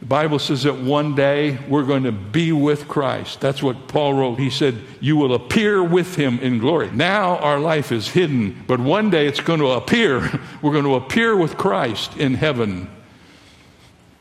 The 0.00 0.06
Bible 0.06 0.40
says 0.40 0.64
that 0.64 0.80
one 0.80 1.14
day 1.14 1.58
we're 1.68 1.84
going 1.84 2.02
to 2.02 2.12
be 2.12 2.50
with 2.50 2.88
Christ. 2.88 3.40
That's 3.40 3.62
what 3.62 3.86
Paul 3.86 4.14
wrote. 4.14 4.40
He 4.40 4.50
said, 4.50 4.82
You 5.00 5.16
will 5.16 5.32
appear 5.32 5.82
with 5.82 6.16
him 6.16 6.40
in 6.40 6.58
glory. 6.58 6.90
Now 6.90 7.36
our 7.36 7.60
life 7.60 7.92
is 7.92 8.08
hidden, 8.08 8.64
but 8.66 8.80
one 8.80 9.10
day 9.10 9.28
it's 9.28 9.38
going 9.38 9.60
to 9.60 9.68
appear. 9.68 10.20
We're 10.60 10.72
going 10.72 10.84
to 10.84 10.96
appear 10.96 11.36
with 11.36 11.56
Christ 11.56 12.16
in 12.16 12.34
heaven. 12.34 12.90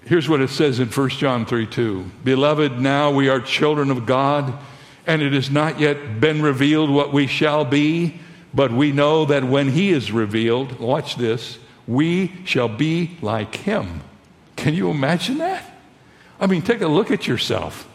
Here's 0.05 0.29
what 0.29 0.39
it 0.39 0.51
says 0.51 0.79
in 0.79 0.87
1 0.89 1.09
John 1.09 1.47
3 1.47 1.65
2. 1.65 2.11
Beloved, 2.23 2.79
now 2.79 3.09
we 3.09 3.27
are 3.27 3.39
children 3.39 3.89
of 3.89 4.05
God, 4.05 4.53
and 5.07 5.23
it 5.23 5.33
has 5.33 5.49
not 5.49 5.79
yet 5.79 6.19
been 6.19 6.43
revealed 6.43 6.91
what 6.91 7.11
we 7.11 7.25
shall 7.25 7.65
be. 7.65 8.19
But 8.53 8.71
we 8.71 8.91
know 8.91 9.25
that 9.25 9.43
when 9.43 9.69
he 9.69 9.91
is 9.91 10.11
revealed, 10.11 10.79
watch 10.79 11.15
this, 11.15 11.57
we 11.87 12.31
shall 12.45 12.69
be 12.69 13.17
like 13.21 13.55
him. 13.55 14.01
Can 14.55 14.73
you 14.73 14.89
imagine 14.89 15.39
that? 15.39 15.65
I 16.39 16.47
mean, 16.47 16.61
take 16.61 16.81
a 16.81 16.87
look 16.87 17.09
at 17.09 17.27
yourself. 17.27 17.87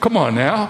Come 0.00 0.16
on 0.16 0.34
now. 0.34 0.66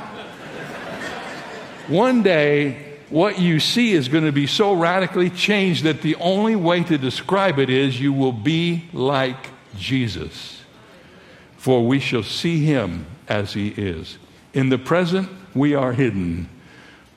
One 1.88 2.22
day, 2.22 2.96
what 3.08 3.40
you 3.40 3.58
see 3.58 3.92
is 3.92 4.08
going 4.08 4.24
to 4.24 4.32
be 4.32 4.46
so 4.46 4.74
radically 4.74 5.30
changed 5.30 5.84
that 5.84 6.02
the 6.02 6.14
only 6.16 6.54
way 6.54 6.84
to 6.84 6.98
describe 6.98 7.58
it 7.58 7.70
is 7.70 8.00
you 8.00 8.12
will 8.12 8.32
be 8.32 8.84
like 8.92 9.48
Jesus. 9.76 10.62
For 11.56 11.84
we 11.86 11.98
shall 11.98 12.22
see 12.22 12.64
him 12.64 13.06
as 13.28 13.54
he 13.54 13.68
is. 13.68 14.18
In 14.52 14.68
the 14.68 14.78
present, 14.78 15.28
we 15.54 15.74
are 15.74 15.92
hidden 15.92 16.48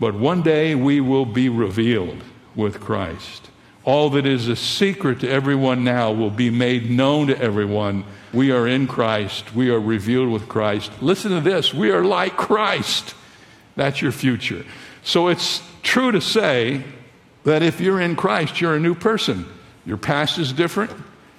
but 0.04 0.16
one 0.16 0.42
day 0.42 0.76
we 0.76 1.00
will 1.00 1.26
be 1.26 1.48
revealed 1.48 2.22
with 2.56 2.82
Christ. 2.82 3.50
All 3.86 4.10
that 4.10 4.26
is 4.26 4.50
a 4.50 4.56
secret 4.58 5.22
to 5.22 5.30
everyone 5.30 5.86
now 5.86 6.12
will 6.12 6.30
be 6.30 6.50
made 6.50 6.92
known 6.92 7.28
to 7.28 7.42
everyone. 7.42 8.04
We 8.34 8.52
are 8.52 8.68
in 8.68 8.86
Christ. 8.86 9.56
We 9.56 9.70
are 9.70 9.80
revealed 9.80 10.28
with 10.28 10.50
Christ. 10.50 10.92
Listen 11.02 11.32
to 11.32 11.40
this 11.40 11.74
we 11.74 11.90
are 11.90 12.04
like 12.04 12.36
Christ. 12.36 13.16
That's 13.78 14.02
your 14.02 14.12
future. 14.12 14.66
So 15.04 15.30
it's 15.30 15.62
true 15.84 16.12
to 16.12 16.20
say 16.20 16.84
that 17.46 17.64
if 17.64 17.80
you're 17.80 18.02
in 18.02 18.18
Christ, 18.18 18.60
you're 18.60 18.76
a 18.76 18.82
new 18.82 18.96
person. 18.96 19.46
Your 19.86 19.96
past 19.96 20.38
is 20.38 20.52
different, 20.52 20.92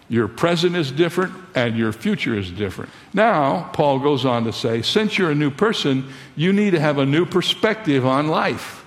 your 0.09 0.29
present 0.29 0.77
is 0.77 0.93
different, 0.93 1.33
and 1.55 1.77
your 1.77 1.93
future 1.93 2.37
is 2.37 2.51
different. 2.51 2.91
Now, 3.13 3.71
Paul 3.73 3.99
goes 4.01 4.25
on 4.25 4.45
to 4.45 4.53
say, 4.53 4.83
since 4.83 5.17
you're 5.17 5.31
a 5.31 5.35
new 5.35 5.51
person, 5.51 6.09
you 6.37 6.53
need 6.53 6.73
to 6.73 6.81
have 6.81 6.99
a 6.99 7.07
new 7.07 7.25
perspective 7.25 8.05
on 8.05 8.29
life. 8.29 8.85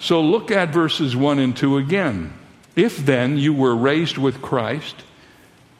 So 0.00 0.20
look 0.20 0.50
at 0.50 0.70
verses 0.70 1.14
1 1.14 1.38
and 1.38 1.56
2 1.56 1.76
again. 1.76 2.32
If 2.74 2.98
then 2.98 3.36
you 3.36 3.52
were 3.52 3.76
raised 3.76 4.18
with 4.18 4.42
Christ, 4.42 4.96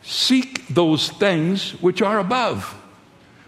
seek 0.02 0.68
those 0.68 1.08
things 1.08 1.72
which 1.80 2.02
are 2.02 2.18
above, 2.18 2.76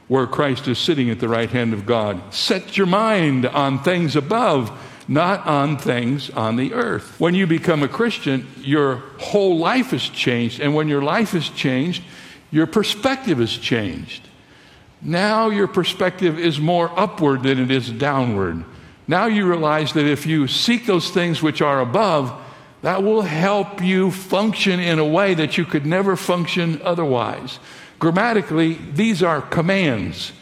where 0.08 0.26
Christ 0.26 0.66
is 0.68 0.78
sitting 0.78 1.10
at 1.10 1.20
the 1.20 1.28
right 1.28 1.50
hand 1.50 1.72
of 1.72 1.86
God. 1.86 2.34
Set 2.34 2.76
your 2.76 2.86
mind 2.86 3.46
on 3.46 3.82
things 3.82 4.16
above 4.16 4.70
not 5.08 5.46
on 5.46 5.76
things 5.76 6.30
on 6.30 6.56
the 6.56 6.72
earth. 6.74 7.18
When 7.18 7.34
you 7.34 7.46
become 7.46 7.82
a 7.82 7.88
Christian, 7.88 8.46
your 8.58 8.96
whole 9.18 9.58
life 9.58 9.92
is 9.92 10.08
changed. 10.08 10.60
And 10.60 10.74
when 10.74 10.88
your 10.88 11.02
life 11.02 11.34
is 11.34 11.48
changed, 11.48 12.02
your 12.50 12.66
perspective 12.66 13.40
is 13.40 13.56
changed. 13.56 14.28
Now 15.00 15.50
your 15.50 15.66
perspective 15.66 16.38
is 16.38 16.60
more 16.60 16.90
upward 16.98 17.42
than 17.42 17.58
it 17.58 17.70
is 17.70 17.90
downward. 17.90 18.64
Now 19.08 19.26
you 19.26 19.48
realize 19.48 19.92
that 19.94 20.06
if 20.06 20.26
you 20.26 20.46
seek 20.46 20.86
those 20.86 21.10
things 21.10 21.42
which 21.42 21.60
are 21.60 21.80
above, 21.80 22.32
that 22.82 23.02
will 23.02 23.22
help 23.22 23.82
you 23.82 24.10
function 24.10 24.80
in 24.80 24.98
a 24.98 25.04
way 25.04 25.34
that 25.34 25.56
you 25.56 25.64
could 25.64 25.86
never 25.86 26.16
function 26.16 26.80
otherwise. 26.82 27.58
Grammatically, 27.98 28.74
these 28.92 29.22
are 29.22 29.40
commands. 29.40 30.32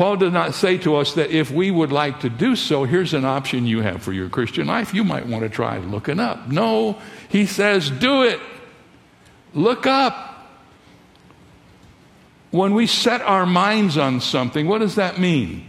Paul 0.00 0.16
did 0.16 0.32
not 0.32 0.54
say 0.54 0.78
to 0.78 0.96
us 0.96 1.12
that 1.16 1.30
if 1.30 1.50
we 1.50 1.70
would 1.70 1.92
like 1.92 2.20
to 2.20 2.30
do 2.30 2.56
so, 2.56 2.84
here's 2.84 3.12
an 3.12 3.26
option 3.26 3.66
you 3.66 3.82
have 3.82 4.02
for 4.02 4.14
your 4.14 4.30
Christian 4.30 4.66
life. 4.66 4.94
You 4.94 5.04
might 5.04 5.26
want 5.26 5.42
to 5.42 5.50
try 5.50 5.76
looking 5.76 6.18
up. 6.18 6.48
No, 6.48 6.98
he 7.28 7.44
says, 7.44 7.90
do 7.90 8.22
it. 8.22 8.40
Look 9.52 9.86
up. 9.86 10.48
When 12.50 12.72
we 12.72 12.86
set 12.86 13.20
our 13.20 13.44
minds 13.44 13.98
on 13.98 14.22
something, 14.22 14.66
what 14.66 14.78
does 14.78 14.94
that 14.94 15.18
mean? 15.18 15.66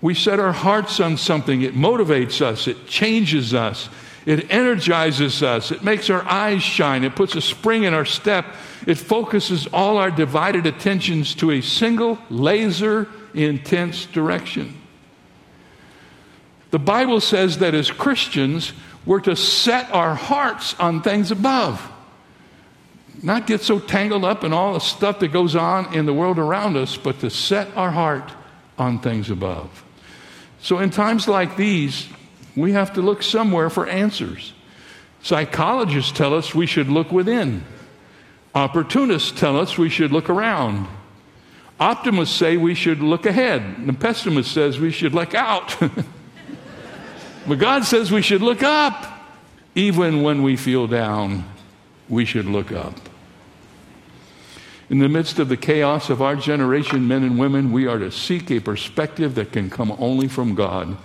We 0.00 0.14
set 0.14 0.40
our 0.40 0.54
hearts 0.54 0.98
on 0.98 1.18
something. 1.18 1.60
It 1.60 1.74
motivates 1.74 2.40
us, 2.40 2.66
it 2.66 2.86
changes 2.86 3.52
us, 3.52 3.90
it 4.24 4.50
energizes 4.50 5.42
us, 5.42 5.70
it 5.70 5.84
makes 5.84 6.08
our 6.08 6.24
eyes 6.24 6.62
shine, 6.62 7.04
it 7.04 7.14
puts 7.14 7.36
a 7.36 7.42
spring 7.42 7.82
in 7.82 7.92
our 7.92 8.06
step, 8.06 8.46
it 8.86 8.94
focuses 8.94 9.66
all 9.66 9.98
our 9.98 10.10
divided 10.10 10.64
attentions 10.64 11.34
to 11.34 11.50
a 11.50 11.60
single 11.60 12.18
laser 12.30 13.06
intense 13.44 14.06
direction. 14.06 14.80
The 16.70 16.78
Bible 16.78 17.20
says 17.20 17.58
that 17.58 17.74
as 17.74 17.90
Christians, 17.90 18.72
we're 19.04 19.20
to 19.20 19.36
set 19.36 19.90
our 19.92 20.14
hearts 20.14 20.74
on 20.80 21.02
things 21.02 21.30
above, 21.30 21.80
not 23.22 23.46
get 23.46 23.62
so 23.62 23.78
tangled 23.78 24.24
up 24.24 24.44
in 24.44 24.52
all 24.52 24.74
the 24.74 24.80
stuff 24.80 25.20
that 25.20 25.28
goes 25.28 25.56
on 25.56 25.94
in 25.94 26.06
the 26.06 26.12
world 26.12 26.38
around 26.38 26.76
us, 26.76 26.96
but 26.96 27.20
to 27.20 27.30
set 27.30 27.74
our 27.76 27.90
heart 27.90 28.30
on 28.78 28.98
things 28.98 29.30
above. 29.30 29.84
So, 30.60 30.78
in 30.80 30.90
times 30.90 31.28
like 31.28 31.56
these, 31.56 32.08
we 32.56 32.72
have 32.72 32.94
to 32.94 33.02
look 33.02 33.22
somewhere 33.22 33.70
for 33.70 33.86
answers. 33.86 34.52
Psychologists 35.22 36.12
tell 36.12 36.34
us 36.34 36.54
we 36.54 36.66
should 36.66 36.88
look 36.88 37.12
within. 37.12 37.64
Opportunists 38.54 39.32
tell 39.32 39.58
us 39.58 39.76
we 39.76 39.88
should 39.88 40.12
look 40.12 40.30
around. 40.30 40.88
Optimists 41.78 42.34
say 42.34 42.56
we 42.56 42.74
should 42.74 43.00
look 43.00 43.26
ahead, 43.26 43.86
the 43.86 43.92
pessimist 43.92 44.52
says 44.52 44.78
we 44.78 44.90
should 44.90 45.12
look 45.14 45.34
out. 45.34 45.76
but 47.46 47.58
God 47.58 47.84
says 47.84 48.10
we 48.10 48.22
should 48.22 48.42
look 48.42 48.62
up. 48.62 49.12
Even 49.74 50.22
when 50.22 50.42
we 50.42 50.56
feel 50.56 50.86
down, 50.86 51.44
we 52.08 52.24
should 52.24 52.46
look 52.46 52.72
up. 52.72 52.94
In 54.88 55.00
the 55.00 55.08
midst 55.08 55.38
of 55.38 55.48
the 55.48 55.56
chaos 55.56 56.08
of 56.08 56.22
our 56.22 56.36
generation, 56.36 57.08
men 57.08 57.24
and 57.24 57.38
women, 57.38 57.72
we 57.72 57.86
are 57.86 57.98
to 57.98 58.10
seek 58.10 58.50
a 58.50 58.60
perspective 58.60 59.34
that 59.34 59.52
can 59.52 59.68
come 59.68 59.94
only 59.98 60.28
from 60.28 60.54
God. 60.54 60.96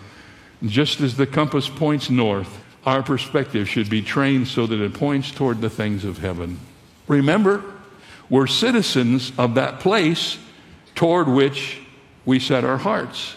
Just 0.63 1.01
as 1.01 1.17
the 1.17 1.25
compass 1.25 1.67
points 1.67 2.09
north, 2.09 2.61
our 2.85 3.03
perspective 3.03 3.67
should 3.67 3.89
be 3.89 4.01
trained 4.01 4.47
so 4.47 4.67
that 4.67 4.79
it 4.79 4.93
points 4.93 5.31
toward 5.31 5.59
the 5.59 5.69
things 5.69 6.05
of 6.05 6.19
heaven. 6.19 6.59
Remember, 7.07 7.63
we're 8.29 8.47
citizens 8.47 9.33
of 9.37 9.55
that 9.55 9.79
place 9.79 10.37
toward 11.01 11.27
which 11.27 11.81
we 12.25 12.37
set 12.37 12.63
our 12.63 12.77
hearts. 12.77 13.35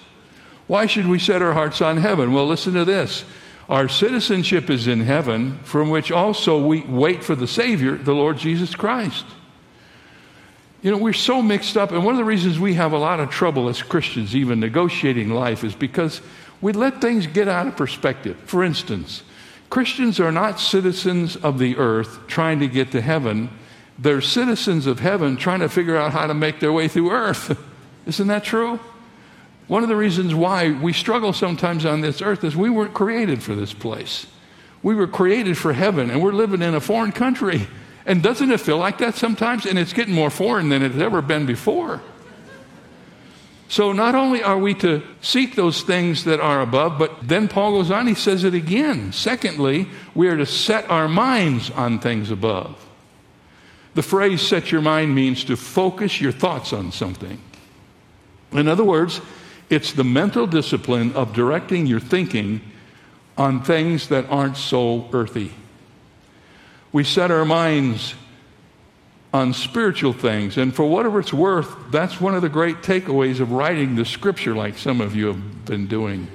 Why 0.67 0.85
should 0.85 1.07
we 1.07 1.19
set 1.19 1.41
our 1.41 1.55
hearts 1.55 1.81
on 1.81 1.97
heaven? 1.97 2.35
Well, 2.35 2.47
listen 2.47 2.75
to 2.75 2.85
this. 2.85 3.25
Our 3.71 3.89
citizenship 3.89 4.69
is 4.69 4.87
in 4.87 5.01
heaven, 5.01 5.61
from 5.65 5.89
which 5.89 6.13
also 6.13 6.63
we 6.63 6.83
wait 6.83 7.25
for 7.25 7.35
the 7.35 7.47
Savior, 7.47 7.97
the 7.97 8.13
Lord 8.13 8.37
Jesus 8.37 8.75
Christ. 8.75 9.25
You 10.83 10.91
know, 10.91 10.99
we're 10.99 11.15
so 11.15 11.41
mixed 11.41 11.79
up, 11.79 11.91
and 11.91 12.05
one 12.05 12.13
of 12.13 12.19
the 12.19 12.25
reasons 12.27 12.59
we 12.59 12.75
have 12.75 12.93
a 12.93 12.99
lot 12.99 13.19
of 13.19 13.31
trouble 13.31 13.71
as 13.71 13.83
Christians, 13.83 14.37
even 14.37 14.61
negotiating 14.61 15.31
life, 15.31 15.65
is 15.65 15.75
because 15.75 16.21
we 16.61 16.75
let 16.75 17.01
things 17.01 17.27
get 17.27 17.49
out 17.49 17.67
of 17.67 17.79
perspective. 17.79 18.37
For 18.45 18.63
instance, 18.63 19.23
Christians 19.71 20.21
are 20.21 20.33
not 20.33 20.61
citizens 20.61 21.37
of 21.37 21.59
the 21.59 21.79
earth 21.79 22.27
trying 22.27 22.61
to 22.61 22.69
get 22.69 22.91
to 22.91 23.01
heaven 23.01 23.49
they're 23.99 24.21
citizens 24.21 24.87
of 24.87 25.01
heaven 25.01 25.37
trying 25.37 25.61
to 25.61 25.69
figure 25.69 25.97
out 25.97 26.13
how 26.13 26.27
to 26.27 26.35
make 26.35 26.61
their 26.61 26.73
way 26.73 26.89
through 26.89 27.11
earth. 27.11 27.59
Isn't 28.07 28.29
that 28.29 28.45
true? 28.45 28.81
One 29.67 29.83
of 29.83 29.89
the 29.89 29.97
reasons 29.97 30.35
why 30.35 30.73
we 30.73 30.93
struggle 30.93 31.33
sometimes 31.33 31.87
on 31.87 32.01
this 32.01 32.21
earth 32.21 32.45
is 32.45 32.55
we 32.55 32.69
weren't 32.69 32.93
created 32.93 33.43
for 33.43 33.55
this 33.55 33.73
place. 33.73 34.27
We 34.83 34.95
were 34.95 35.07
created 35.07 35.57
for 35.57 35.73
heaven, 35.73 36.11
and 36.11 36.23
we're 36.23 36.33
living 36.33 36.61
in 36.61 36.75
a 36.75 36.81
foreign 36.81 37.13
country. 37.13 37.67
And 38.05 38.23
doesn't 38.23 38.51
it 38.51 38.61
feel 38.61 38.77
like 38.77 38.99
that 38.99 39.15
sometimes? 39.15 39.65
And 39.65 39.79
it's 39.79 39.95
getting 39.95 40.15
more 40.15 40.29
foreign 40.29 40.69
than 40.69 40.83
it's 40.83 40.97
ever 40.97 41.23
been 41.23 41.47
before. 41.47 42.03
So 43.69 43.93
not 43.93 44.15
only 44.15 44.43
are 44.43 44.59
we 44.59 44.75
to 44.75 45.03
seek 45.23 45.55
those 45.55 45.83
things 45.83 46.25
that 46.25 46.39
are 46.39 46.61
above, 46.61 46.99
but 46.99 47.27
then 47.27 47.49
Paul 47.49 47.73
goes 47.73 47.91
on, 47.91 48.07
he 48.07 48.15
says 48.15 48.45
it 48.45 48.53
again. 48.53 49.13
Secondly, 49.13 49.89
we 50.15 50.29
are 50.29 50.37
to 50.37 50.45
set 50.45 50.89
our 50.91 51.09
minds 51.09 51.71
on 51.71 51.99
things 51.99 52.31
above. 52.31 52.79
The 53.95 54.03
phrase 54.03 54.43
set 54.43 54.73
your 54.73 54.83
mind 54.83 55.15
means 55.15 55.45
to 55.45 55.57
focus 55.57 56.21
your 56.21 56.33
thoughts 56.33 56.73
on 56.73 56.93
something. 56.93 57.41
In 58.53 58.69
other 58.69 58.85
words, 58.85 59.21
it's 59.71 59.93
the 59.93 60.05
mental 60.05 60.47
discipline 60.47 61.13
of 61.15 61.33
directing 61.33 61.87
your 61.87 62.01
thinking 62.01 62.61
on 63.37 63.63
things 63.63 64.09
that 64.09 64.27
aren't 64.29 64.57
so 64.57 65.09
earthy. 65.13 65.53
We 66.93 67.03
set 67.05 67.31
our 67.31 67.45
minds 67.45 68.15
on 69.33 69.53
spiritual 69.53 70.13
things. 70.13 70.57
And 70.57 70.73
for 70.73 70.85
whatever 70.85 71.19
it's 71.19 71.33
worth, 71.33 71.75
that's 71.91 72.21
one 72.21 72.37
of 72.37 72.43
the 72.43 72.49
great 72.49 72.83
takeaways 72.83 73.41
of 73.41 73.51
writing 73.51 73.97
the 73.97 74.05
scripture 74.05 74.55
like 74.55 74.79
some 74.79 75.01
of 75.01 75.17
you 75.17 75.27
have 75.27 75.65
been 75.65 75.89
doing. 75.89 76.29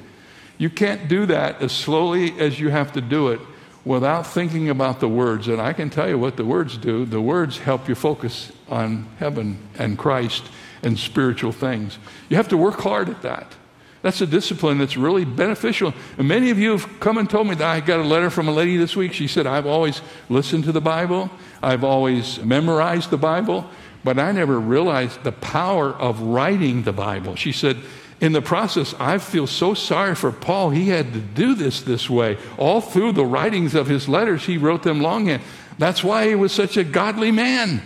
You 0.57 0.69
can't 0.69 1.07
do 1.07 1.25
that 1.27 1.61
as 1.61 1.71
slowly 1.71 2.37
as 2.37 2.59
you 2.59 2.69
have 2.69 2.91
to 2.93 3.01
do 3.01 3.29
it 3.29 3.39
without 3.85 4.27
thinking 4.27 4.69
about 4.69 4.99
the 4.99 5.07
words. 5.07 5.47
And 5.47 5.61
I 5.61 5.73
can 5.73 5.89
tell 5.89 6.09
you 6.09 6.17
what 6.17 6.37
the 6.37 6.45
words 6.45 6.77
do. 6.77 7.05
The 7.05 7.21
words 7.21 7.59
help 7.59 7.87
you 7.87 7.95
focus 7.95 8.51
on 8.69 9.07
heaven 9.17 9.59
and 9.77 9.97
Christ 9.97 10.43
and 10.83 10.97
spiritual 10.97 11.51
things. 11.51 11.97
You 12.29 12.37
have 12.37 12.47
to 12.49 12.57
work 12.57 12.79
hard 12.81 13.09
at 13.09 13.21
that. 13.21 13.55
That's 14.01 14.21
a 14.21 14.27
discipline 14.27 14.77
that's 14.77 14.95
really 14.95 15.25
beneficial. 15.25 15.93
And 16.17 16.27
many 16.27 16.51
of 16.51 16.57
you 16.57 16.71
have 16.71 16.99
come 16.99 17.17
and 17.17 17.29
told 17.29 17.47
me 17.47 17.55
that 17.55 17.67
I 17.67 17.79
got 17.81 17.99
a 17.99 18.03
letter 18.03 18.29
from 18.29 18.47
a 18.47 18.51
lady 18.51 18.77
this 18.77 18.95
week. 18.95 19.11
She 19.11 19.27
said, 19.27 19.45
I've 19.45 19.65
always 19.65 20.01
listened 20.29 20.63
to 20.65 20.71
the 20.71 20.81
Bible, 20.81 21.29
I've 21.61 21.83
always 21.83 22.39
memorized 22.39 23.09
the 23.09 23.17
Bible, 23.17 23.69
but 24.03 24.17
I 24.17 24.31
never 24.31 24.57
realized 24.57 25.23
the 25.23 25.33
power 25.33 25.89
of 25.89 26.21
writing 26.21 26.83
the 26.83 26.93
Bible. 26.93 27.35
She 27.35 27.51
said, 27.51 27.77
in 28.21 28.33
the 28.33 28.41
process, 28.41 28.93
I 28.99 29.17
feel 29.17 29.47
so 29.47 29.73
sorry 29.73 30.13
for 30.13 30.31
Paul. 30.31 30.71
He 30.71 30.89
had 30.89 31.13
to 31.13 31.19
do 31.19 31.55
this 31.55 31.81
this 31.81 32.09
way. 32.09 32.37
All 32.57 32.81
through 32.81 33.13
the 33.13 33.25
writings 33.25 33.75
of 33.75 33.87
his 33.87 34.09
letters, 34.09 34.45
he 34.45 34.57
wrote 34.57 34.83
them 34.83 34.99
longhand. 34.99 35.41
That's 35.77 36.03
why 36.03 36.27
he 36.27 36.35
was 36.35 36.51
such 36.51 36.75
a 36.75 36.83
godly 36.83 37.31
man. 37.31 37.81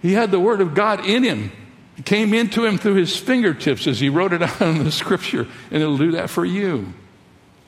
He 0.00 0.14
had 0.14 0.30
the 0.30 0.40
Word 0.40 0.62
of 0.62 0.74
God 0.74 1.04
in 1.04 1.22
him. 1.22 1.52
It 1.98 2.06
came 2.06 2.32
into 2.32 2.64
him 2.64 2.78
through 2.78 2.94
his 2.94 3.14
fingertips 3.16 3.86
as 3.86 4.00
he 4.00 4.08
wrote 4.08 4.32
it 4.32 4.42
out 4.42 4.60
in 4.62 4.84
the 4.84 4.90
scripture, 4.90 5.46
and 5.70 5.82
it'll 5.82 5.98
do 5.98 6.12
that 6.12 6.30
for 6.30 6.46
you. 6.46 6.94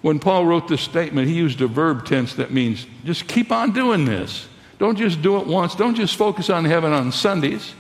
When 0.01 0.19
Paul 0.19 0.47
wrote 0.47 0.69
this 0.69 0.81
statement, 0.81 1.29
he 1.29 1.35
used 1.35 1.61
a 1.61 1.67
verb 1.67 2.07
tense 2.07 2.35
that 2.35 2.51
means 2.51 2.87
just 3.05 3.27
keep 3.29 3.53
on 3.53 3.73
doing 3.73 4.07
this. 4.07 4.49
Don't 4.79 4.97
just 4.97 5.23
do 5.23 5.39
it 5.39 5.47
once. 5.47 5.75
Don't 5.75 5.95
just 5.95 6.17
focus 6.17 6.51
on 6.51 6.65
heaven 6.65 6.93
on 6.93 7.13
Sundays, 7.13 7.75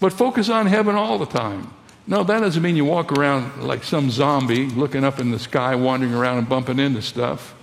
but 0.00 0.12
focus 0.12 0.48
on 0.48 0.66
heaven 0.66 0.94
all 0.94 1.18
the 1.18 1.26
time. 1.26 1.72
No, 2.08 2.24
that 2.24 2.40
doesn't 2.40 2.62
mean 2.62 2.74
you 2.74 2.86
walk 2.86 3.12
around 3.12 3.64
like 3.64 3.84
some 3.84 4.10
zombie 4.10 4.64
looking 4.66 5.04
up 5.04 5.20
in 5.20 5.30
the 5.30 5.38
sky, 5.38 5.74
wandering 5.74 6.14
around 6.14 6.38
and 6.38 6.48
bumping 6.48 6.78
into 6.78 7.02
stuff. 7.02 7.54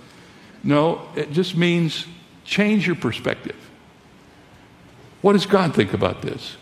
No, 0.62 1.08
it 1.16 1.32
just 1.32 1.56
means 1.56 2.06
change 2.44 2.86
your 2.86 2.94
perspective. 2.94 3.56
What 5.20 5.32
does 5.32 5.46
God 5.46 5.74
think 5.74 5.92
about 5.94 6.22
this? 6.22 6.56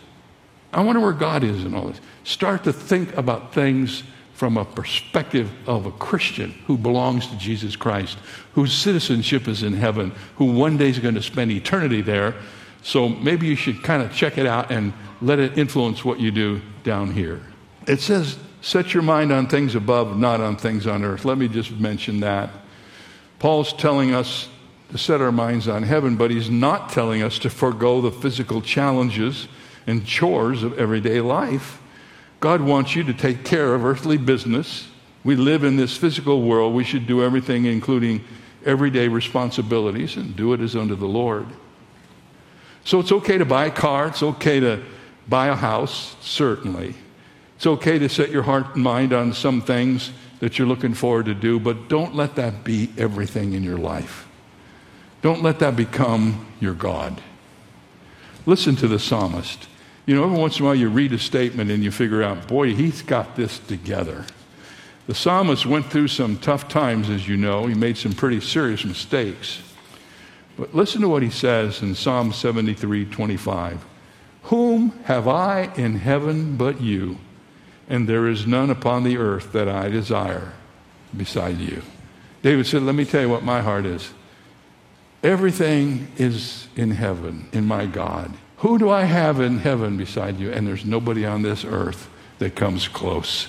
I 0.73 0.81
wonder 0.81 0.99
where 0.99 1.13
God 1.13 1.43
is 1.43 1.63
in 1.63 1.75
all 1.75 1.89
this. 1.89 2.01
Start 2.23 2.63
to 2.63 2.73
think 2.73 3.15
about 3.15 3.53
things 3.53 4.01
from 4.33 4.57
a 4.57 4.65
perspective 4.65 5.51
of 5.67 5.85
a 5.85 5.91
Christian 5.91 6.51
who 6.65 6.79
belongs 6.79 7.27
to 7.27 7.37
Jesus 7.37 7.75
Christ, 7.75 8.17
whose 8.55 8.73
citizenship 8.73 9.47
is 9.47 9.61
in 9.61 9.73
heaven, 9.73 10.11
who 10.37 10.45
one 10.45 10.77
day 10.77 10.89
is 10.89 10.97
going 10.97 11.15
to 11.15 11.21
spend 11.21 11.51
eternity 11.51 12.01
there. 12.01 12.33
So 12.81 13.07
maybe 13.07 13.45
you 13.45 13.55
should 13.55 13.83
kind 13.83 14.01
of 14.01 14.11
check 14.11 14.39
it 14.39 14.47
out 14.47 14.71
and 14.71 14.91
let 15.21 15.37
it 15.37 15.55
influence 15.55 16.03
what 16.03 16.19
you 16.19 16.31
do 16.31 16.63
down 16.83 17.13
here. 17.13 17.41
It 17.87 18.01
says, 18.01 18.37
set 18.61 18.93
your 18.93 19.03
mind 19.03 19.31
on 19.31 19.47
things 19.47 19.75
above, 19.75 20.17
not 20.17 20.41
on 20.41 20.57
things 20.57 20.87
on 20.87 21.03
earth. 21.03 21.25
Let 21.25 21.37
me 21.37 21.47
just 21.47 21.71
mention 21.71 22.21
that. 22.21 22.49
Paul's 23.39 23.73
telling 23.73 24.13
us 24.13 24.49
to 24.91 24.97
set 24.97 25.21
our 25.21 25.31
minds 25.31 25.67
on 25.67 25.83
heaven, 25.83 26.15
but 26.15 26.31
he's 26.31 26.49
not 26.49 26.89
telling 26.89 27.21
us 27.21 27.37
to 27.39 27.49
forego 27.49 28.01
the 28.01 28.11
physical 28.11 28.61
challenges 28.61 29.47
and 29.87 30.05
chores 30.05 30.63
of 30.63 30.77
everyday 30.79 31.21
life. 31.21 31.81
God 32.39 32.61
wants 32.61 32.95
you 32.95 33.03
to 33.03 33.13
take 33.13 33.43
care 33.43 33.73
of 33.73 33.85
earthly 33.85 34.17
business. 34.17 34.87
We 35.23 35.35
live 35.35 35.63
in 35.63 35.75
this 35.75 35.97
physical 35.97 36.41
world. 36.41 36.73
We 36.73 36.83
should 36.83 37.07
do 37.07 37.23
everything, 37.23 37.65
including 37.65 38.23
everyday 38.65 39.07
responsibilities, 39.07 40.17
and 40.17 40.35
do 40.35 40.53
it 40.53 40.61
as 40.61 40.75
unto 40.75 40.95
the 40.95 41.07
Lord. 41.07 41.47
So 42.83 42.99
it's 42.99 43.11
okay 43.11 43.37
to 43.37 43.45
buy 43.45 43.65
a 43.65 43.71
car. 43.71 44.07
It's 44.07 44.21
okay 44.21 44.59
to 44.59 44.83
buy 45.27 45.47
a 45.47 45.55
house, 45.55 46.15
certainly. 46.21 46.95
It's 47.55 47.65
okay 47.65 47.99
to 47.99 48.09
set 48.09 48.29
your 48.29 48.43
heart 48.43 48.75
and 48.75 48.83
mind 48.83 49.13
on 49.13 49.33
some 49.33 49.61
things 49.61 50.11
that 50.39 50.57
you're 50.57 50.67
looking 50.67 50.93
forward 50.93 51.25
to 51.25 51.33
do, 51.33 51.59
but 51.59 51.87
don't 51.87 52.15
let 52.15 52.35
that 52.35 52.63
be 52.63 52.89
everything 52.97 53.53
in 53.53 53.63
your 53.63 53.77
life. 53.77 54.27
Don't 55.21 55.41
let 55.41 55.59
that 55.59 55.75
become 55.75 56.45
your 56.59 56.73
God. 56.73 57.21
Listen 58.45 58.75
to 58.75 58.87
the 58.87 58.99
psalmist. 58.99 59.67
You 60.05 60.15
know, 60.15 60.25
every 60.25 60.37
once 60.37 60.59
in 60.59 60.63
a 60.63 60.67
while 60.67 60.75
you 60.75 60.89
read 60.89 61.13
a 61.13 61.17
statement 61.17 61.71
and 61.71 61.83
you 61.83 61.89
figure 61.89 62.21
out, 62.21 62.47
boy, 62.47 62.75
he's 62.75 63.01
got 63.01 63.35
this 63.35 63.57
together. 63.57 64.25
The 65.07 65.15
psalmist 65.15 65.65
went 65.65 65.87
through 65.87 66.09
some 66.09 66.37
tough 66.37 66.67
times, 66.67 67.09
as 67.09 67.27
you 67.27 67.37
know. 67.37 67.65
He 67.65 67.73
made 67.73 67.97
some 67.97 68.13
pretty 68.13 68.41
serious 68.41 68.83
mistakes. 68.85 69.61
But 70.57 70.75
listen 70.75 71.01
to 71.01 71.09
what 71.09 71.23
he 71.23 71.29
says 71.29 71.81
in 71.81 71.95
Psalm 71.95 72.31
73 72.31 73.05
25. 73.05 73.85
Whom 74.43 74.91
have 75.05 75.27
I 75.27 75.73
in 75.75 75.95
heaven 75.95 76.55
but 76.55 76.81
you? 76.81 77.17
And 77.87 78.07
there 78.07 78.27
is 78.27 78.47
none 78.47 78.69
upon 78.69 79.03
the 79.03 79.17
earth 79.17 79.51
that 79.51 79.69
I 79.69 79.89
desire 79.89 80.53
beside 81.15 81.59
you. 81.59 81.81
David 82.41 82.65
said, 82.65 82.83
Let 82.83 82.95
me 82.95 83.05
tell 83.05 83.21
you 83.21 83.29
what 83.29 83.43
my 83.43 83.61
heart 83.61 83.85
is. 83.85 84.11
Everything 85.23 86.07
is 86.17 86.67
in 86.75 86.91
heaven, 86.91 87.47
in 87.51 87.65
my 87.65 87.85
God. 87.85 88.33
Who 88.57 88.77
do 88.77 88.89
I 88.89 89.03
have 89.03 89.39
in 89.39 89.59
heaven 89.59 89.97
beside 89.97 90.39
you? 90.39 90.51
And 90.51 90.67
there's 90.67 90.85
nobody 90.85 91.25
on 91.25 91.41
this 91.41 91.65
earth 91.65 92.09
that 92.39 92.55
comes 92.55 92.87
close 92.87 93.47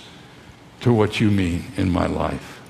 to 0.81 0.93
what 0.93 1.21
you 1.21 1.31
mean 1.31 1.65
in 1.77 1.91
my 1.91 2.07
life. 2.07 2.61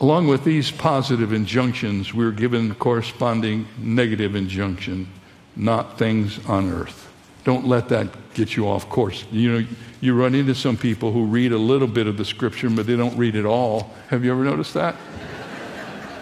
Along 0.00 0.26
with 0.26 0.44
these 0.44 0.70
positive 0.70 1.32
injunctions, 1.32 2.12
we're 2.12 2.32
given 2.32 2.74
corresponding 2.74 3.66
negative 3.78 4.34
injunction 4.34 5.08
not 5.56 5.98
things 5.98 6.44
on 6.46 6.70
earth. 6.70 7.03
Don't 7.44 7.66
let 7.66 7.90
that 7.90 8.08
get 8.34 8.56
you 8.56 8.68
off 8.68 8.88
course. 8.88 9.24
You 9.30 9.52
know, 9.52 9.66
you 10.00 10.14
run 10.14 10.34
into 10.34 10.54
some 10.54 10.76
people 10.76 11.12
who 11.12 11.24
read 11.24 11.52
a 11.52 11.58
little 11.58 11.88
bit 11.88 12.06
of 12.06 12.16
the 12.16 12.24
scripture, 12.24 12.68
but 12.70 12.86
they 12.86 12.96
don't 12.96 13.16
read 13.16 13.36
it 13.36 13.44
all. 13.44 13.90
Have 14.08 14.24
you 14.24 14.32
ever 14.32 14.44
noticed 14.44 14.74
that? 14.74 14.96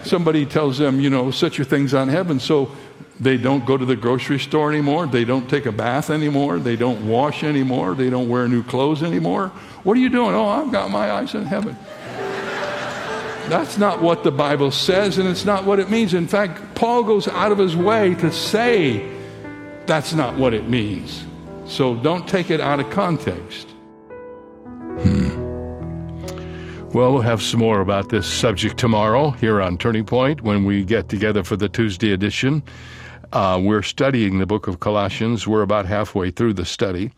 Somebody 0.03 0.45
tells 0.45 0.77
them, 0.77 0.99
you 0.99 1.09
know, 1.09 1.31
set 1.31 1.57
your 1.57 1.65
things 1.65 1.93
on 1.93 2.09
heaven. 2.09 2.39
So 2.39 2.71
they 3.19 3.37
don't 3.37 3.65
go 3.65 3.77
to 3.77 3.85
the 3.85 3.95
grocery 3.95 4.39
store 4.39 4.69
anymore. 4.69 5.07
They 5.07 5.23
don't 5.23 5.49
take 5.49 5.65
a 5.65 5.71
bath 5.71 6.09
anymore. 6.09 6.59
They 6.59 6.75
don't 6.75 7.07
wash 7.07 7.43
anymore. 7.43 7.95
They 7.95 8.09
don't 8.09 8.27
wear 8.27 8.47
new 8.49 8.63
clothes 8.63 9.01
anymore. 9.01 9.47
What 9.83 9.95
are 9.95 10.01
you 10.01 10.09
doing? 10.09 10.35
Oh, 10.35 10.47
I've 10.47 10.71
got 10.71 10.91
my 10.91 11.11
eyes 11.11 11.35
in 11.35 11.45
heaven. 11.45 11.77
That's 13.47 13.77
not 13.77 14.01
what 14.01 14.23
the 14.23 14.31
Bible 14.31 14.71
says, 14.71 15.17
and 15.17 15.27
it's 15.27 15.45
not 15.45 15.65
what 15.65 15.79
it 15.79 15.89
means. 15.89 16.13
In 16.13 16.27
fact, 16.27 16.75
Paul 16.75 17.03
goes 17.03 17.27
out 17.27 17.51
of 17.51 17.57
his 17.57 17.75
way 17.75 18.15
to 18.15 18.31
say 18.31 19.12
that's 19.85 20.13
not 20.13 20.37
what 20.37 20.53
it 20.53 20.69
means. 20.69 21.25
So 21.65 21.95
don't 21.95 22.27
take 22.27 22.49
it 22.49 22.61
out 22.61 22.79
of 22.79 22.89
context. 22.89 23.69
Hmm. 24.99 25.33
Well, 26.93 27.13
we'll 27.13 27.21
have 27.21 27.41
some 27.41 27.59
more 27.59 27.81
about 27.81 28.09
this 28.09 28.27
subject 28.27 28.77
tomorrow 28.77 29.31
here 29.31 29.61
on 29.61 29.77
Turning 29.77 30.05
Point 30.05 30.41
when 30.41 30.63
we 30.65 30.85
get 30.85 31.09
together 31.09 31.43
for 31.43 31.55
the 31.55 31.67
Tuesday 31.67 32.11
edition. 32.11 32.61
Uh, 33.31 33.59
we're 33.63 33.81
studying 33.81 34.37
the 34.37 34.45
book 34.45 34.67
of 34.67 34.79
Colossians. 34.79 35.47
We're 35.47 35.63
about 35.63 35.87
halfway 35.87 36.29
through 36.29 36.53
the 36.53 36.65
study, 36.65 37.11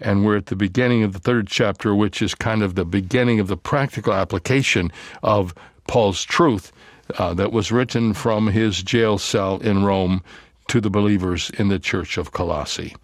and 0.00 0.24
we're 0.24 0.38
at 0.38 0.46
the 0.46 0.56
beginning 0.56 1.02
of 1.02 1.12
the 1.12 1.18
third 1.18 1.46
chapter, 1.46 1.94
which 1.94 2.22
is 2.22 2.34
kind 2.34 2.62
of 2.62 2.74
the 2.74 2.86
beginning 2.86 3.38
of 3.38 3.48
the 3.48 3.56
practical 3.56 4.14
application 4.14 4.90
of 5.22 5.54
Paul's 5.86 6.24
truth 6.24 6.72
uh, 7.18 7.34
that 7.34 7.52
was 7.52 7.70
written 7.70 8.14
from 8.14 8.46
his 8.46 8.82
jail 8.82 9.18
cell 9.18 9.58
in 9.58 9.84
Rome 9.84 10.22
to 10.68 10.80
the 10.80 10.90
believers 10.90 11.50
in 11.50 11.68
the 11.68 11.78
church 11.78 12.16
of 12.16 12.32
Colossae. 12.32 12.94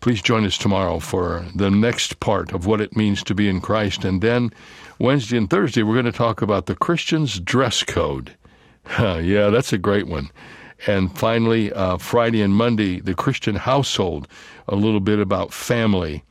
Please 0.00 0.20
join 0.20 0.44
us 0.44 0.58
tomorrow 0.58 0.98
for 0.98 1.46
the 1.54 1.70
next 1.70 2.20
part 2.20 2.52
of 2.52 2.66
what 2.66 2.80
it 2.80 2.96
means 2.96 3.22
to 3.24 3.34
be 3.34 3.48
in 3.48 3.60
Christ. 3.60 4.04
And 4.04 4.20
then 4.20 4.52
Wednesday 4.98 5.38
and 5.38 5.48
Thursday, 5.48 5.82
we're 5.82 5.94
going 5.94 6.04
to 6.04 6.12
talk 6.12 6.42
about 6.42 6.66
the 6.66 6.74
Christian's 6.74 7.40
dress 7.40 7.82
code. 7.82 8.34
yeah, 8.98 9.48
that's 9.48 9.72
a 9.72 9.78
great 9.78 10.06
one. 10.06 10.30
And 10.86 11.16
finally, 11.16 11.72
uh, 11.72 11.96
Friday 11.96 12.42
and 12.42 12.54
Monday, 12.54 13.00
the 13.00 13.14
Christian 13.14 13.56
household, 13.56 14.28
a 14.68 14.76
little 14.76 15.00
bit 15.00 15.18
about 15.18 15.52
family. 15.52 16.22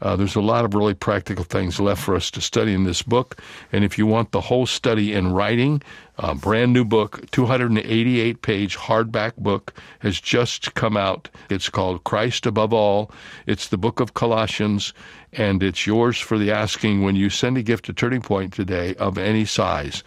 Uh, 0.00 0.14
there's 0.14 0.36
a 0.36 0.40
lot 0.40 0.64
of 0.64 0.74
really 0.74 0.94
practical 0.94 1.44
things 1.44 1.80
left 1.80 2.02
for 2.02 2.14
us 2.14 2.30
to 2.30 2.40
study 2.40 2.74
in 2.74 2.84
this 2.84 3.02
book. 3.02 3.40
And 3.72 3.84
if 3.84 3.96
you 3.96 4.06
want 4.06 4.32
the 4.32 4.42
whole 4.42 4.66
study 4.66 5.14
in 5.14 5.32
writing, 5.32 5.82
a 6.18 6.34
brand 6.34 6.72
new 6.72 6.84
book, 6.84 7.30
288 7.30 8.42
page 8.42 8.76
hardback 8.76 9.36
book, 9.36 9.72
has 10.00 10.20
just 10.20 10.74
come 10.74 10.96
out. 10.96 11.30
It's 11.48 11.70
called 11.70 12.04
Christ 12.04 12.46
Above 12.46 12.72
All. 12.72 13.10
It's 13.46 13.68
the 13.68 13.78
book 13.78 14.00
of 14.00 14.14
Colossians, 14.14 14.92
and 15.32 15.62
it's 15.62 15.86
yours 15.86 16.18
for 16.18 16.38
the 16.38 16.50
asking 16.50 17.02
when 17.02 17.16
you 17.16 17.30
send 17.30 17.56
a 17.56 17.62
gift 17.62 17.86
to 17.86 17.92
Turning 17.92 18.22
Point 18.22 18.52
today 18.52 18.94
of 18.96 19.16
any 19.16 19.44
size. 19.44 20.02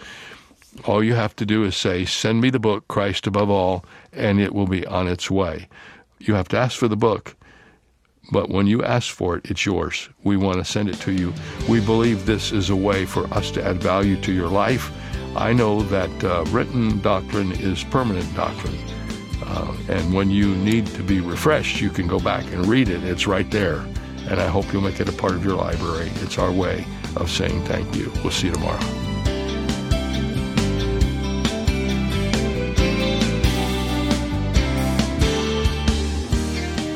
All 0.86 1.04
you 1.04 1.16
have 1.16 1.36
to 1.38 1.46
do 1.46 1.64
is 1.64 1.76
say, 1.76 2.06
Send 2.06 2.42
me 2.42 2.52
the 2.52 2.60
book, 2.60 2.88
Christ 2.88 3.26
Above 3.26 3.50
All, 3.50 3.84
and 4.14 4.40
it 4.40 4.54
will 4.54 4.68
be 4.68 4.86
on 4.86 5.08
its 5.08 5.30
way. 5.32 5.68
You 6.20 6.36
have 6.36 6.48
to 6.50 6.58
ask 6.58 6.78
for 6.78 6.88
the 6.88 6.96
book 6.96 7.36
but 8.32 8.50
when 8.50 8.68
you 8.68 8.84
ask 8.84 9.14
for 9.14 9.38
it, 9.38 9.50
it's 9.50 9.66
yours. 9.66 10.10
We 10.24 10.38
want 10.38 10.58
to 10.58 10.66
send 10.66 10.90
it 10.90 11.00
to 11.02 11.12
you. 11.12 11.34
We 11.68 11.80
believe 11.80 12.26
this 12.26 12.52
is 12.52 12.70
a 12.70 12.76
way 12.76 13.06
for 13.06 13.26
us 13.34 13.52
to 13.52 13.64
add 13.66 13.82
value 13.82 14.20
to 14.22 14.32
your 14.32 14.48
life. 14.50 14.92
I 15.36 15.54
know 15.54 15.82
that 15.84 16.24
uh, 16.24 16.46
written 16.50 17.00
doctrine 17.02 17.52
is 17.54 17.84
permanent 17.84 18.34
doctrine. 18.36 18.78
Uh, 19.44 19.76
and 19.90 20.14
when 20.14 20.30
you 20.30 20.56
need 20.56 20.86
to 20.88 21.04
be 21.04 21.22
refreshed, 21.22 21.82
you 21.82 21.90
can 21.90 22.08
go 22.08 22.20
back 22.20 22.44
and 22.46 22.68
read 22.68 22.90
it. 22.90 23.04
It's 23.04 23.28
right 23.28 23.50
there. 23.50 23.86
And 24.28 24.40
I 24.40 24.48
hope 24.48 24.72
you'll 24.72 24.84
make 24.84 25.00
it 25.00 25.10
a 25.10 25.14
part 25.14 25.34
of 25.34 25.44
your 25.44 25.56
library. 25.56 26.12
It's 26.16 26.38
our 26.38 26.52
way 26.52 26.86
of 27.16 27.32
saying 27.32 27.64
thank 27.66 27.96
you. 27.96 28.12
We'll 28.24 28.32
see 28.32 28.48
you 28.48 28.54
tomorrow. 28.54 29.09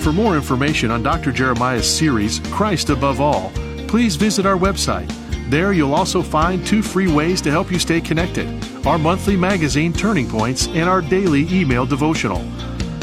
For 0.03 0.11
more 0.11 0.35
information 0.35 0.91
on 0.91 1.01
Dr. 1.01 1.31
Jeremiah's 1.31 1.89
series, 1.89 2.39
Christ 2.51 2.89
Above 2.89 3.21
All, 3.21 3.53
please 3.87 4.17
visit 4.17 4.45
our 4.45 4.57
website. 4.57 5.09
There 5.49 5.71
you'll 5.71 5.93
also 5.93 6.21
find 6.21 6.67
two 6.67 6.83
free 6.83 7.07
ways 7.07 7.39
to 7.39 7.51
help 7.51 7.71
you 7.71 7.79
stay 7.79 8.01
connected 8.01 8.45
our 8.85 8.97
monthly 8.97 9.37
magazine, 9.37 9.93
Turning 9.93 10.27
Points, 10.27 10.67
and 10.67 10.89
our 10.89 11.01
daily 11.01 11.47
email 11.49 11.85
devotional. 11.85 12.45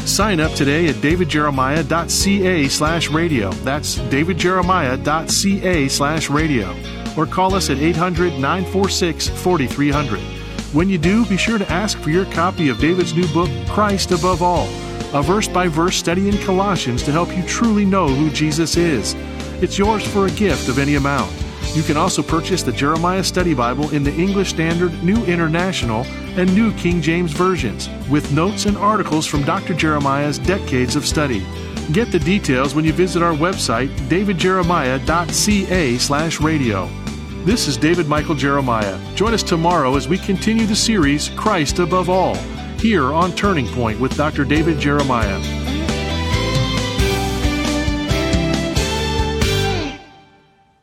Sign 0.01 0.41
up 0.41 0.53
today 0.53 0.89
at 0.89 0.97
davidjeremiah.ca 0.97 2.69
slash 2.69 3.09
radio. 3.09 3.51
That's 3.51 3.97
davidjeremiah.ca 3.97 5.89
slash 5.89 6.29
radio. 6.29 6.77
Or 7.17 7.25
call 7.25 7.55
us 7.55 7.71
at 7.71 7.79
800 7.79 8.35
946 8.35 9.27
4300. 9.27 10.21
When 10.75 10.91
you 10.91 10.99
do, 10.99 11.25
be 11.25 11.39
sure 11.39 11.57
to 11.57 11.73
ask 11.73 11.99
for 12.01 12.11
your 12.11 12.27
copy 12.27 12.69
of 12.69 12.79
David's 12.79 13.15
new 13.15 13.27
book, 13.29 13.49
Christ 13.69 14.11
Above 14.11 14.43
All 14.43 14.69
a 15.13 15.23
verse 15.23 15.49
by 15.49 15.67
verse 15.67 15.97
study 15.97 16.29
in 16.29 16.39
Colossians 16.39 17.03
to 17.03 17.13
help 17.13 17.37
you 17.37 17.43
truly 17.45 17.85
know 17.85 18.07
who 18.09 18.31
Jesus 18.31 18.77
is. 18.77 19.15
It's 19.63 19.79
yours 19.79 20.07
for 20.07 20.27
a 20.27 20.31
gift 20.31 20.69
of 20.69 20.79
any 20.79 20.95
amount. 20.95 21.33
You 21.75 21.83
can 21.83 21.97
also 21.97 22.23
purchase 22.23 22.63
the 22.63 22.73
Jeremiah 22.73 23.23
Study 23.23 23.55
Bible 23.55 23.91
in 23.91 24.03
the 24.03 24.15
English 24.15 24.51
Standard, 24.51 25.05
New 25.05 25.25
International, 25.27 26.05
and 26.37 26.53
New 26.55 26.73
King 26.75 27.01
James 27.01 27.33
versions, 27.33 27.89
with 28.09 28.33
notes 28.33 28.67
and 28.67 28.77
articles 28.77 29.27
from 29.27 29.43
Dr. 29.43 29.75
Jeremiah's 29.75 30.39
decades 30.39 30.97
of 30.97 31.07
study. 31.07 31.45
Get 31.93 32.11
the 32.13 32.19
details 32.19 32.75
when 32.75 32.85
you 32.85 32.93
visit 32.93 33.23
our 33.23 33.35
website, 33.35 33.89
davidjeremiah.ca 34.09 35.99
slash 35.99 36.41
radio. 36.41 36.89
This 37.45 37.69
is 37.69 37.77
David 37.77 38.07
Michael 38.07 38.35
Jeremiah. 38.35 38.99
Join 39.15 39.35
us 39.35 39.43
tomorrow 39.43 39.97
as 39.97 40.09
we 40.09 40.19
continue 40.19 40.67
the 40.67 40.77
series 40.77 41.29
Christ 41.31 41.79
Above 41.79 42.09
All 42.09 42.37
here 42.81 43.13
on 43.13 43.33
Turning 43.37 43.67
Point 43.69 44.01
with 44.01 44.17
Dr. 44.17 44.45
David 44.45 44.79
Jeremiah. 44.79 45.39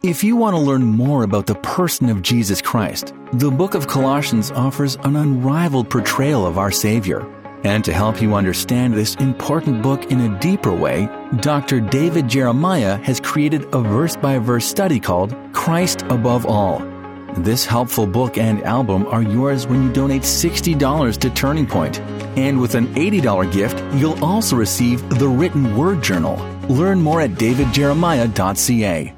If 0.03 0.23
you 0.23 0.35
want 0.35 0.55
to 0.55 0.61
learn 0.61 0.83
more 0.83 1.23
about 1.23 1.47
the 1.47 1.55
person 1.55 2.07
of 2.09 2.21
Jesus 2.21 2.61
Christ, 2.61 3.13
the 3.33 3.49
book 3.49 3.73
of 3.73 3.87
Colossians 3.87 4.51
offers 4.51 4.95
an 5.03 5.15
unrivaled 5.15 5.89
portrayal 5.89 6.45
of 6.45 6.59
our 6.59 6.71
Savior. 6.71 7.27
And 7.63 7.83
to 7.83 7.91
help 7.91 8.21
you 8.21 8.35
understand 8.35 8.93
this 8.93 9.15
important 9.15 9.81
book 9.81 10.11
in 10.11 10.21
a 10.21 10.39
deeper 10.39 10.73
way, 10.73 11.09
Dr. 11.37 11.81
David 11.81 12.27
Jeremiah 12.27 12.97
has 13.03 13.19
created 13.19 13.65
a 13.73 13.81
verse 13.81 14.15
by 14.15 14.37
verse 14.37 14.65
study 14.65 14.99
called 14.99 15.35
Christ 15.51 16.03
Above 16.03 16.45
All 16.45 16.96
this 17.43 17.65
helpful 17.65 18.07
book 18.07 18.37
and 18.37 18.63
album 18.63 19.05
are 19.07 19.21
yours 19.21 19.67
when 19.67 19.83
you 19.83 19.91
donate 19.93 20.23
$60 20.23 21.17
to 21.19 21.29
Turning 21.31 21.65
Point. 21.65 21.99
And 22.37 22.59
with 22.59 22.75
an 22.75 22.87
$80 22.95 23.51
gift, 23.51 23.83
you'll 23.95 24.23
also 24.23 24.55
receive 24.55 25.07
the 25.19 25.27
written 25.27 25.75
word 25.77 26.03
journal. 26.03 26.35
Learn 26.69 27.01
more 27.01 27.21
at 27.21 27.31
davidjeremiah.ca. 27.31 29.13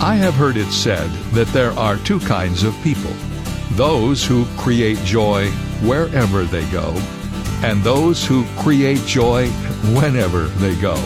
I 0.00 0.14
have 0.14 0.34
heard 0.34 0.56
it 0.56 0.70
said 0.70 1.10
that 1.32 1.48
there 1.48 1.72
are 1.72 1.96
two 1.98 2.20
kinds 2.20 2.62
of 2.62 2.72
people 2.82 3.10
those 3.72 4.24
who 4.24 4.46
create 4.56 4.96
joy 5.04 5.50
wherever 5.82 6.44
they 6.44 6.64
go, 6.70 6.94
and 7.62 7.84
those 7.84 8.24
who 8.24 8.46
create 8.56 9.04
joy 9.06 9.50
whenever 9.94 10.48
they 10.58 10.74
go. 10.80 10.96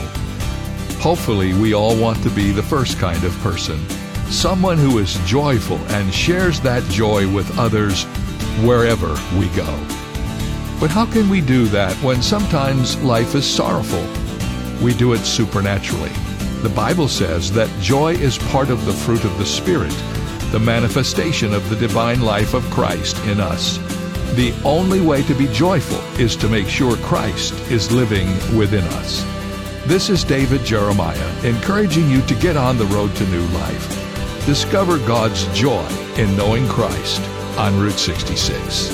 Hopefully, 1.02 1.52
we 1.52 1.74
all 1.74 1.96
want 1.96 2.22
to 2.22 2.30
be 2.30 2.52
the 2.52 2.62
first 2.62 2.96
kind 3.00 3.24
of 3.24 3.36
person 3.40 3.84
someone 4.30 4.78
who 4.78 4.98
is 4.98 5.18
joyful 5.26 5.76
and 5.88 6.14
shares 6.14 6.60
that 6.60 6.82
joy 6.84 7.30
with 7.34 7.58
others 7.58 8.04
wherever 8.64 9.08
we 9.36 9.48
go. 9.48 9.66
But 10.80 10.90
how 10.90 11.04
can 11.04 11.28
we 11.28 11.40
do 11.40 11.66
that 11.66 11.94
when 12.04 12.22
sometimes 12.22 12.96
life 13.02 13.34
is 13.34 13.44
sorrowful? 13.44 14.06
We 14.82 14.94
do 14.94 15.12
it 15.12 15.18
supernaturally. 15.18 16.12
The 16.62 16.72
Bible 16.74 17.08
says 17.08 17.52
that 17.52 17.68
joy 17.82 18.14
is 18.14 18.38
part 18.38 18.70
of 18.70 18.86
the 18.86 18.94
fruit 18.94 19.24
of 19.24 19.36
the 19.38 19.44
Spirit, 19.44 19.94
the 20.52 20.60
manifestation 20.60 21.52
of 21.52 21.68
the 21.68 21.76
divine 21.76 22.22
life 22.22 22.54
of 22.54 22.62
Christ 22.70 23.18
in 23.26 23.40
us. 23.40 23.76
The 24.36 24.54
only 24.64 25.00
way 25.00 25.24
to 25.24 25.34
be 25.34 25.48
joyful 25.48 26.00
is 26.18 26.36
to 26.36 26.48
make 26.48 26.68
sure 26.68 26.96
Christ 26.98 27.54
is 27.72 27.90
living 27.90 28.28
within 28.56 28.84
us. 28.84 29.41
This 29.86 30.10
is 30.10 30.22
David 30.22 30.64
Jeremiah 30.64 31.44
encouraging 31.44 32.08
you 32.08 32.22
to 32.22 32.36
get 32.36 32.56
on 32.56 32.78
the 32.78 32.86
road 32.86 33.16
to 33.16 33.26
new 33.26 33.44
life. 33.48 34.46
Discover 34.46 34.98
God's 34.98 35.44
joy 35.58 35.84
in 36.16 36.36
knowing 36.36 36.68
Christ 36.68 37.20
on 37.58 37.80
Route 37.80 37.98
66. 37.98 38.92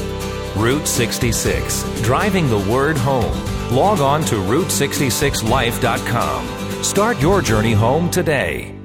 Route 0.56 0.88
66, 0.88 2.00
driving 2.00 2.48
the 2.48 2.66
word 2.70 2.96
home. 2.96 3.36
Log 3.70 4.00
on 4.00 4.22
to 4.22 4.36
Route66Life.com. 4.36 6.82
Start 6.82 7.20
your 7.20 7.42
journey 7.42 7.74
home 7.74 8.10
today. 8.10 8.77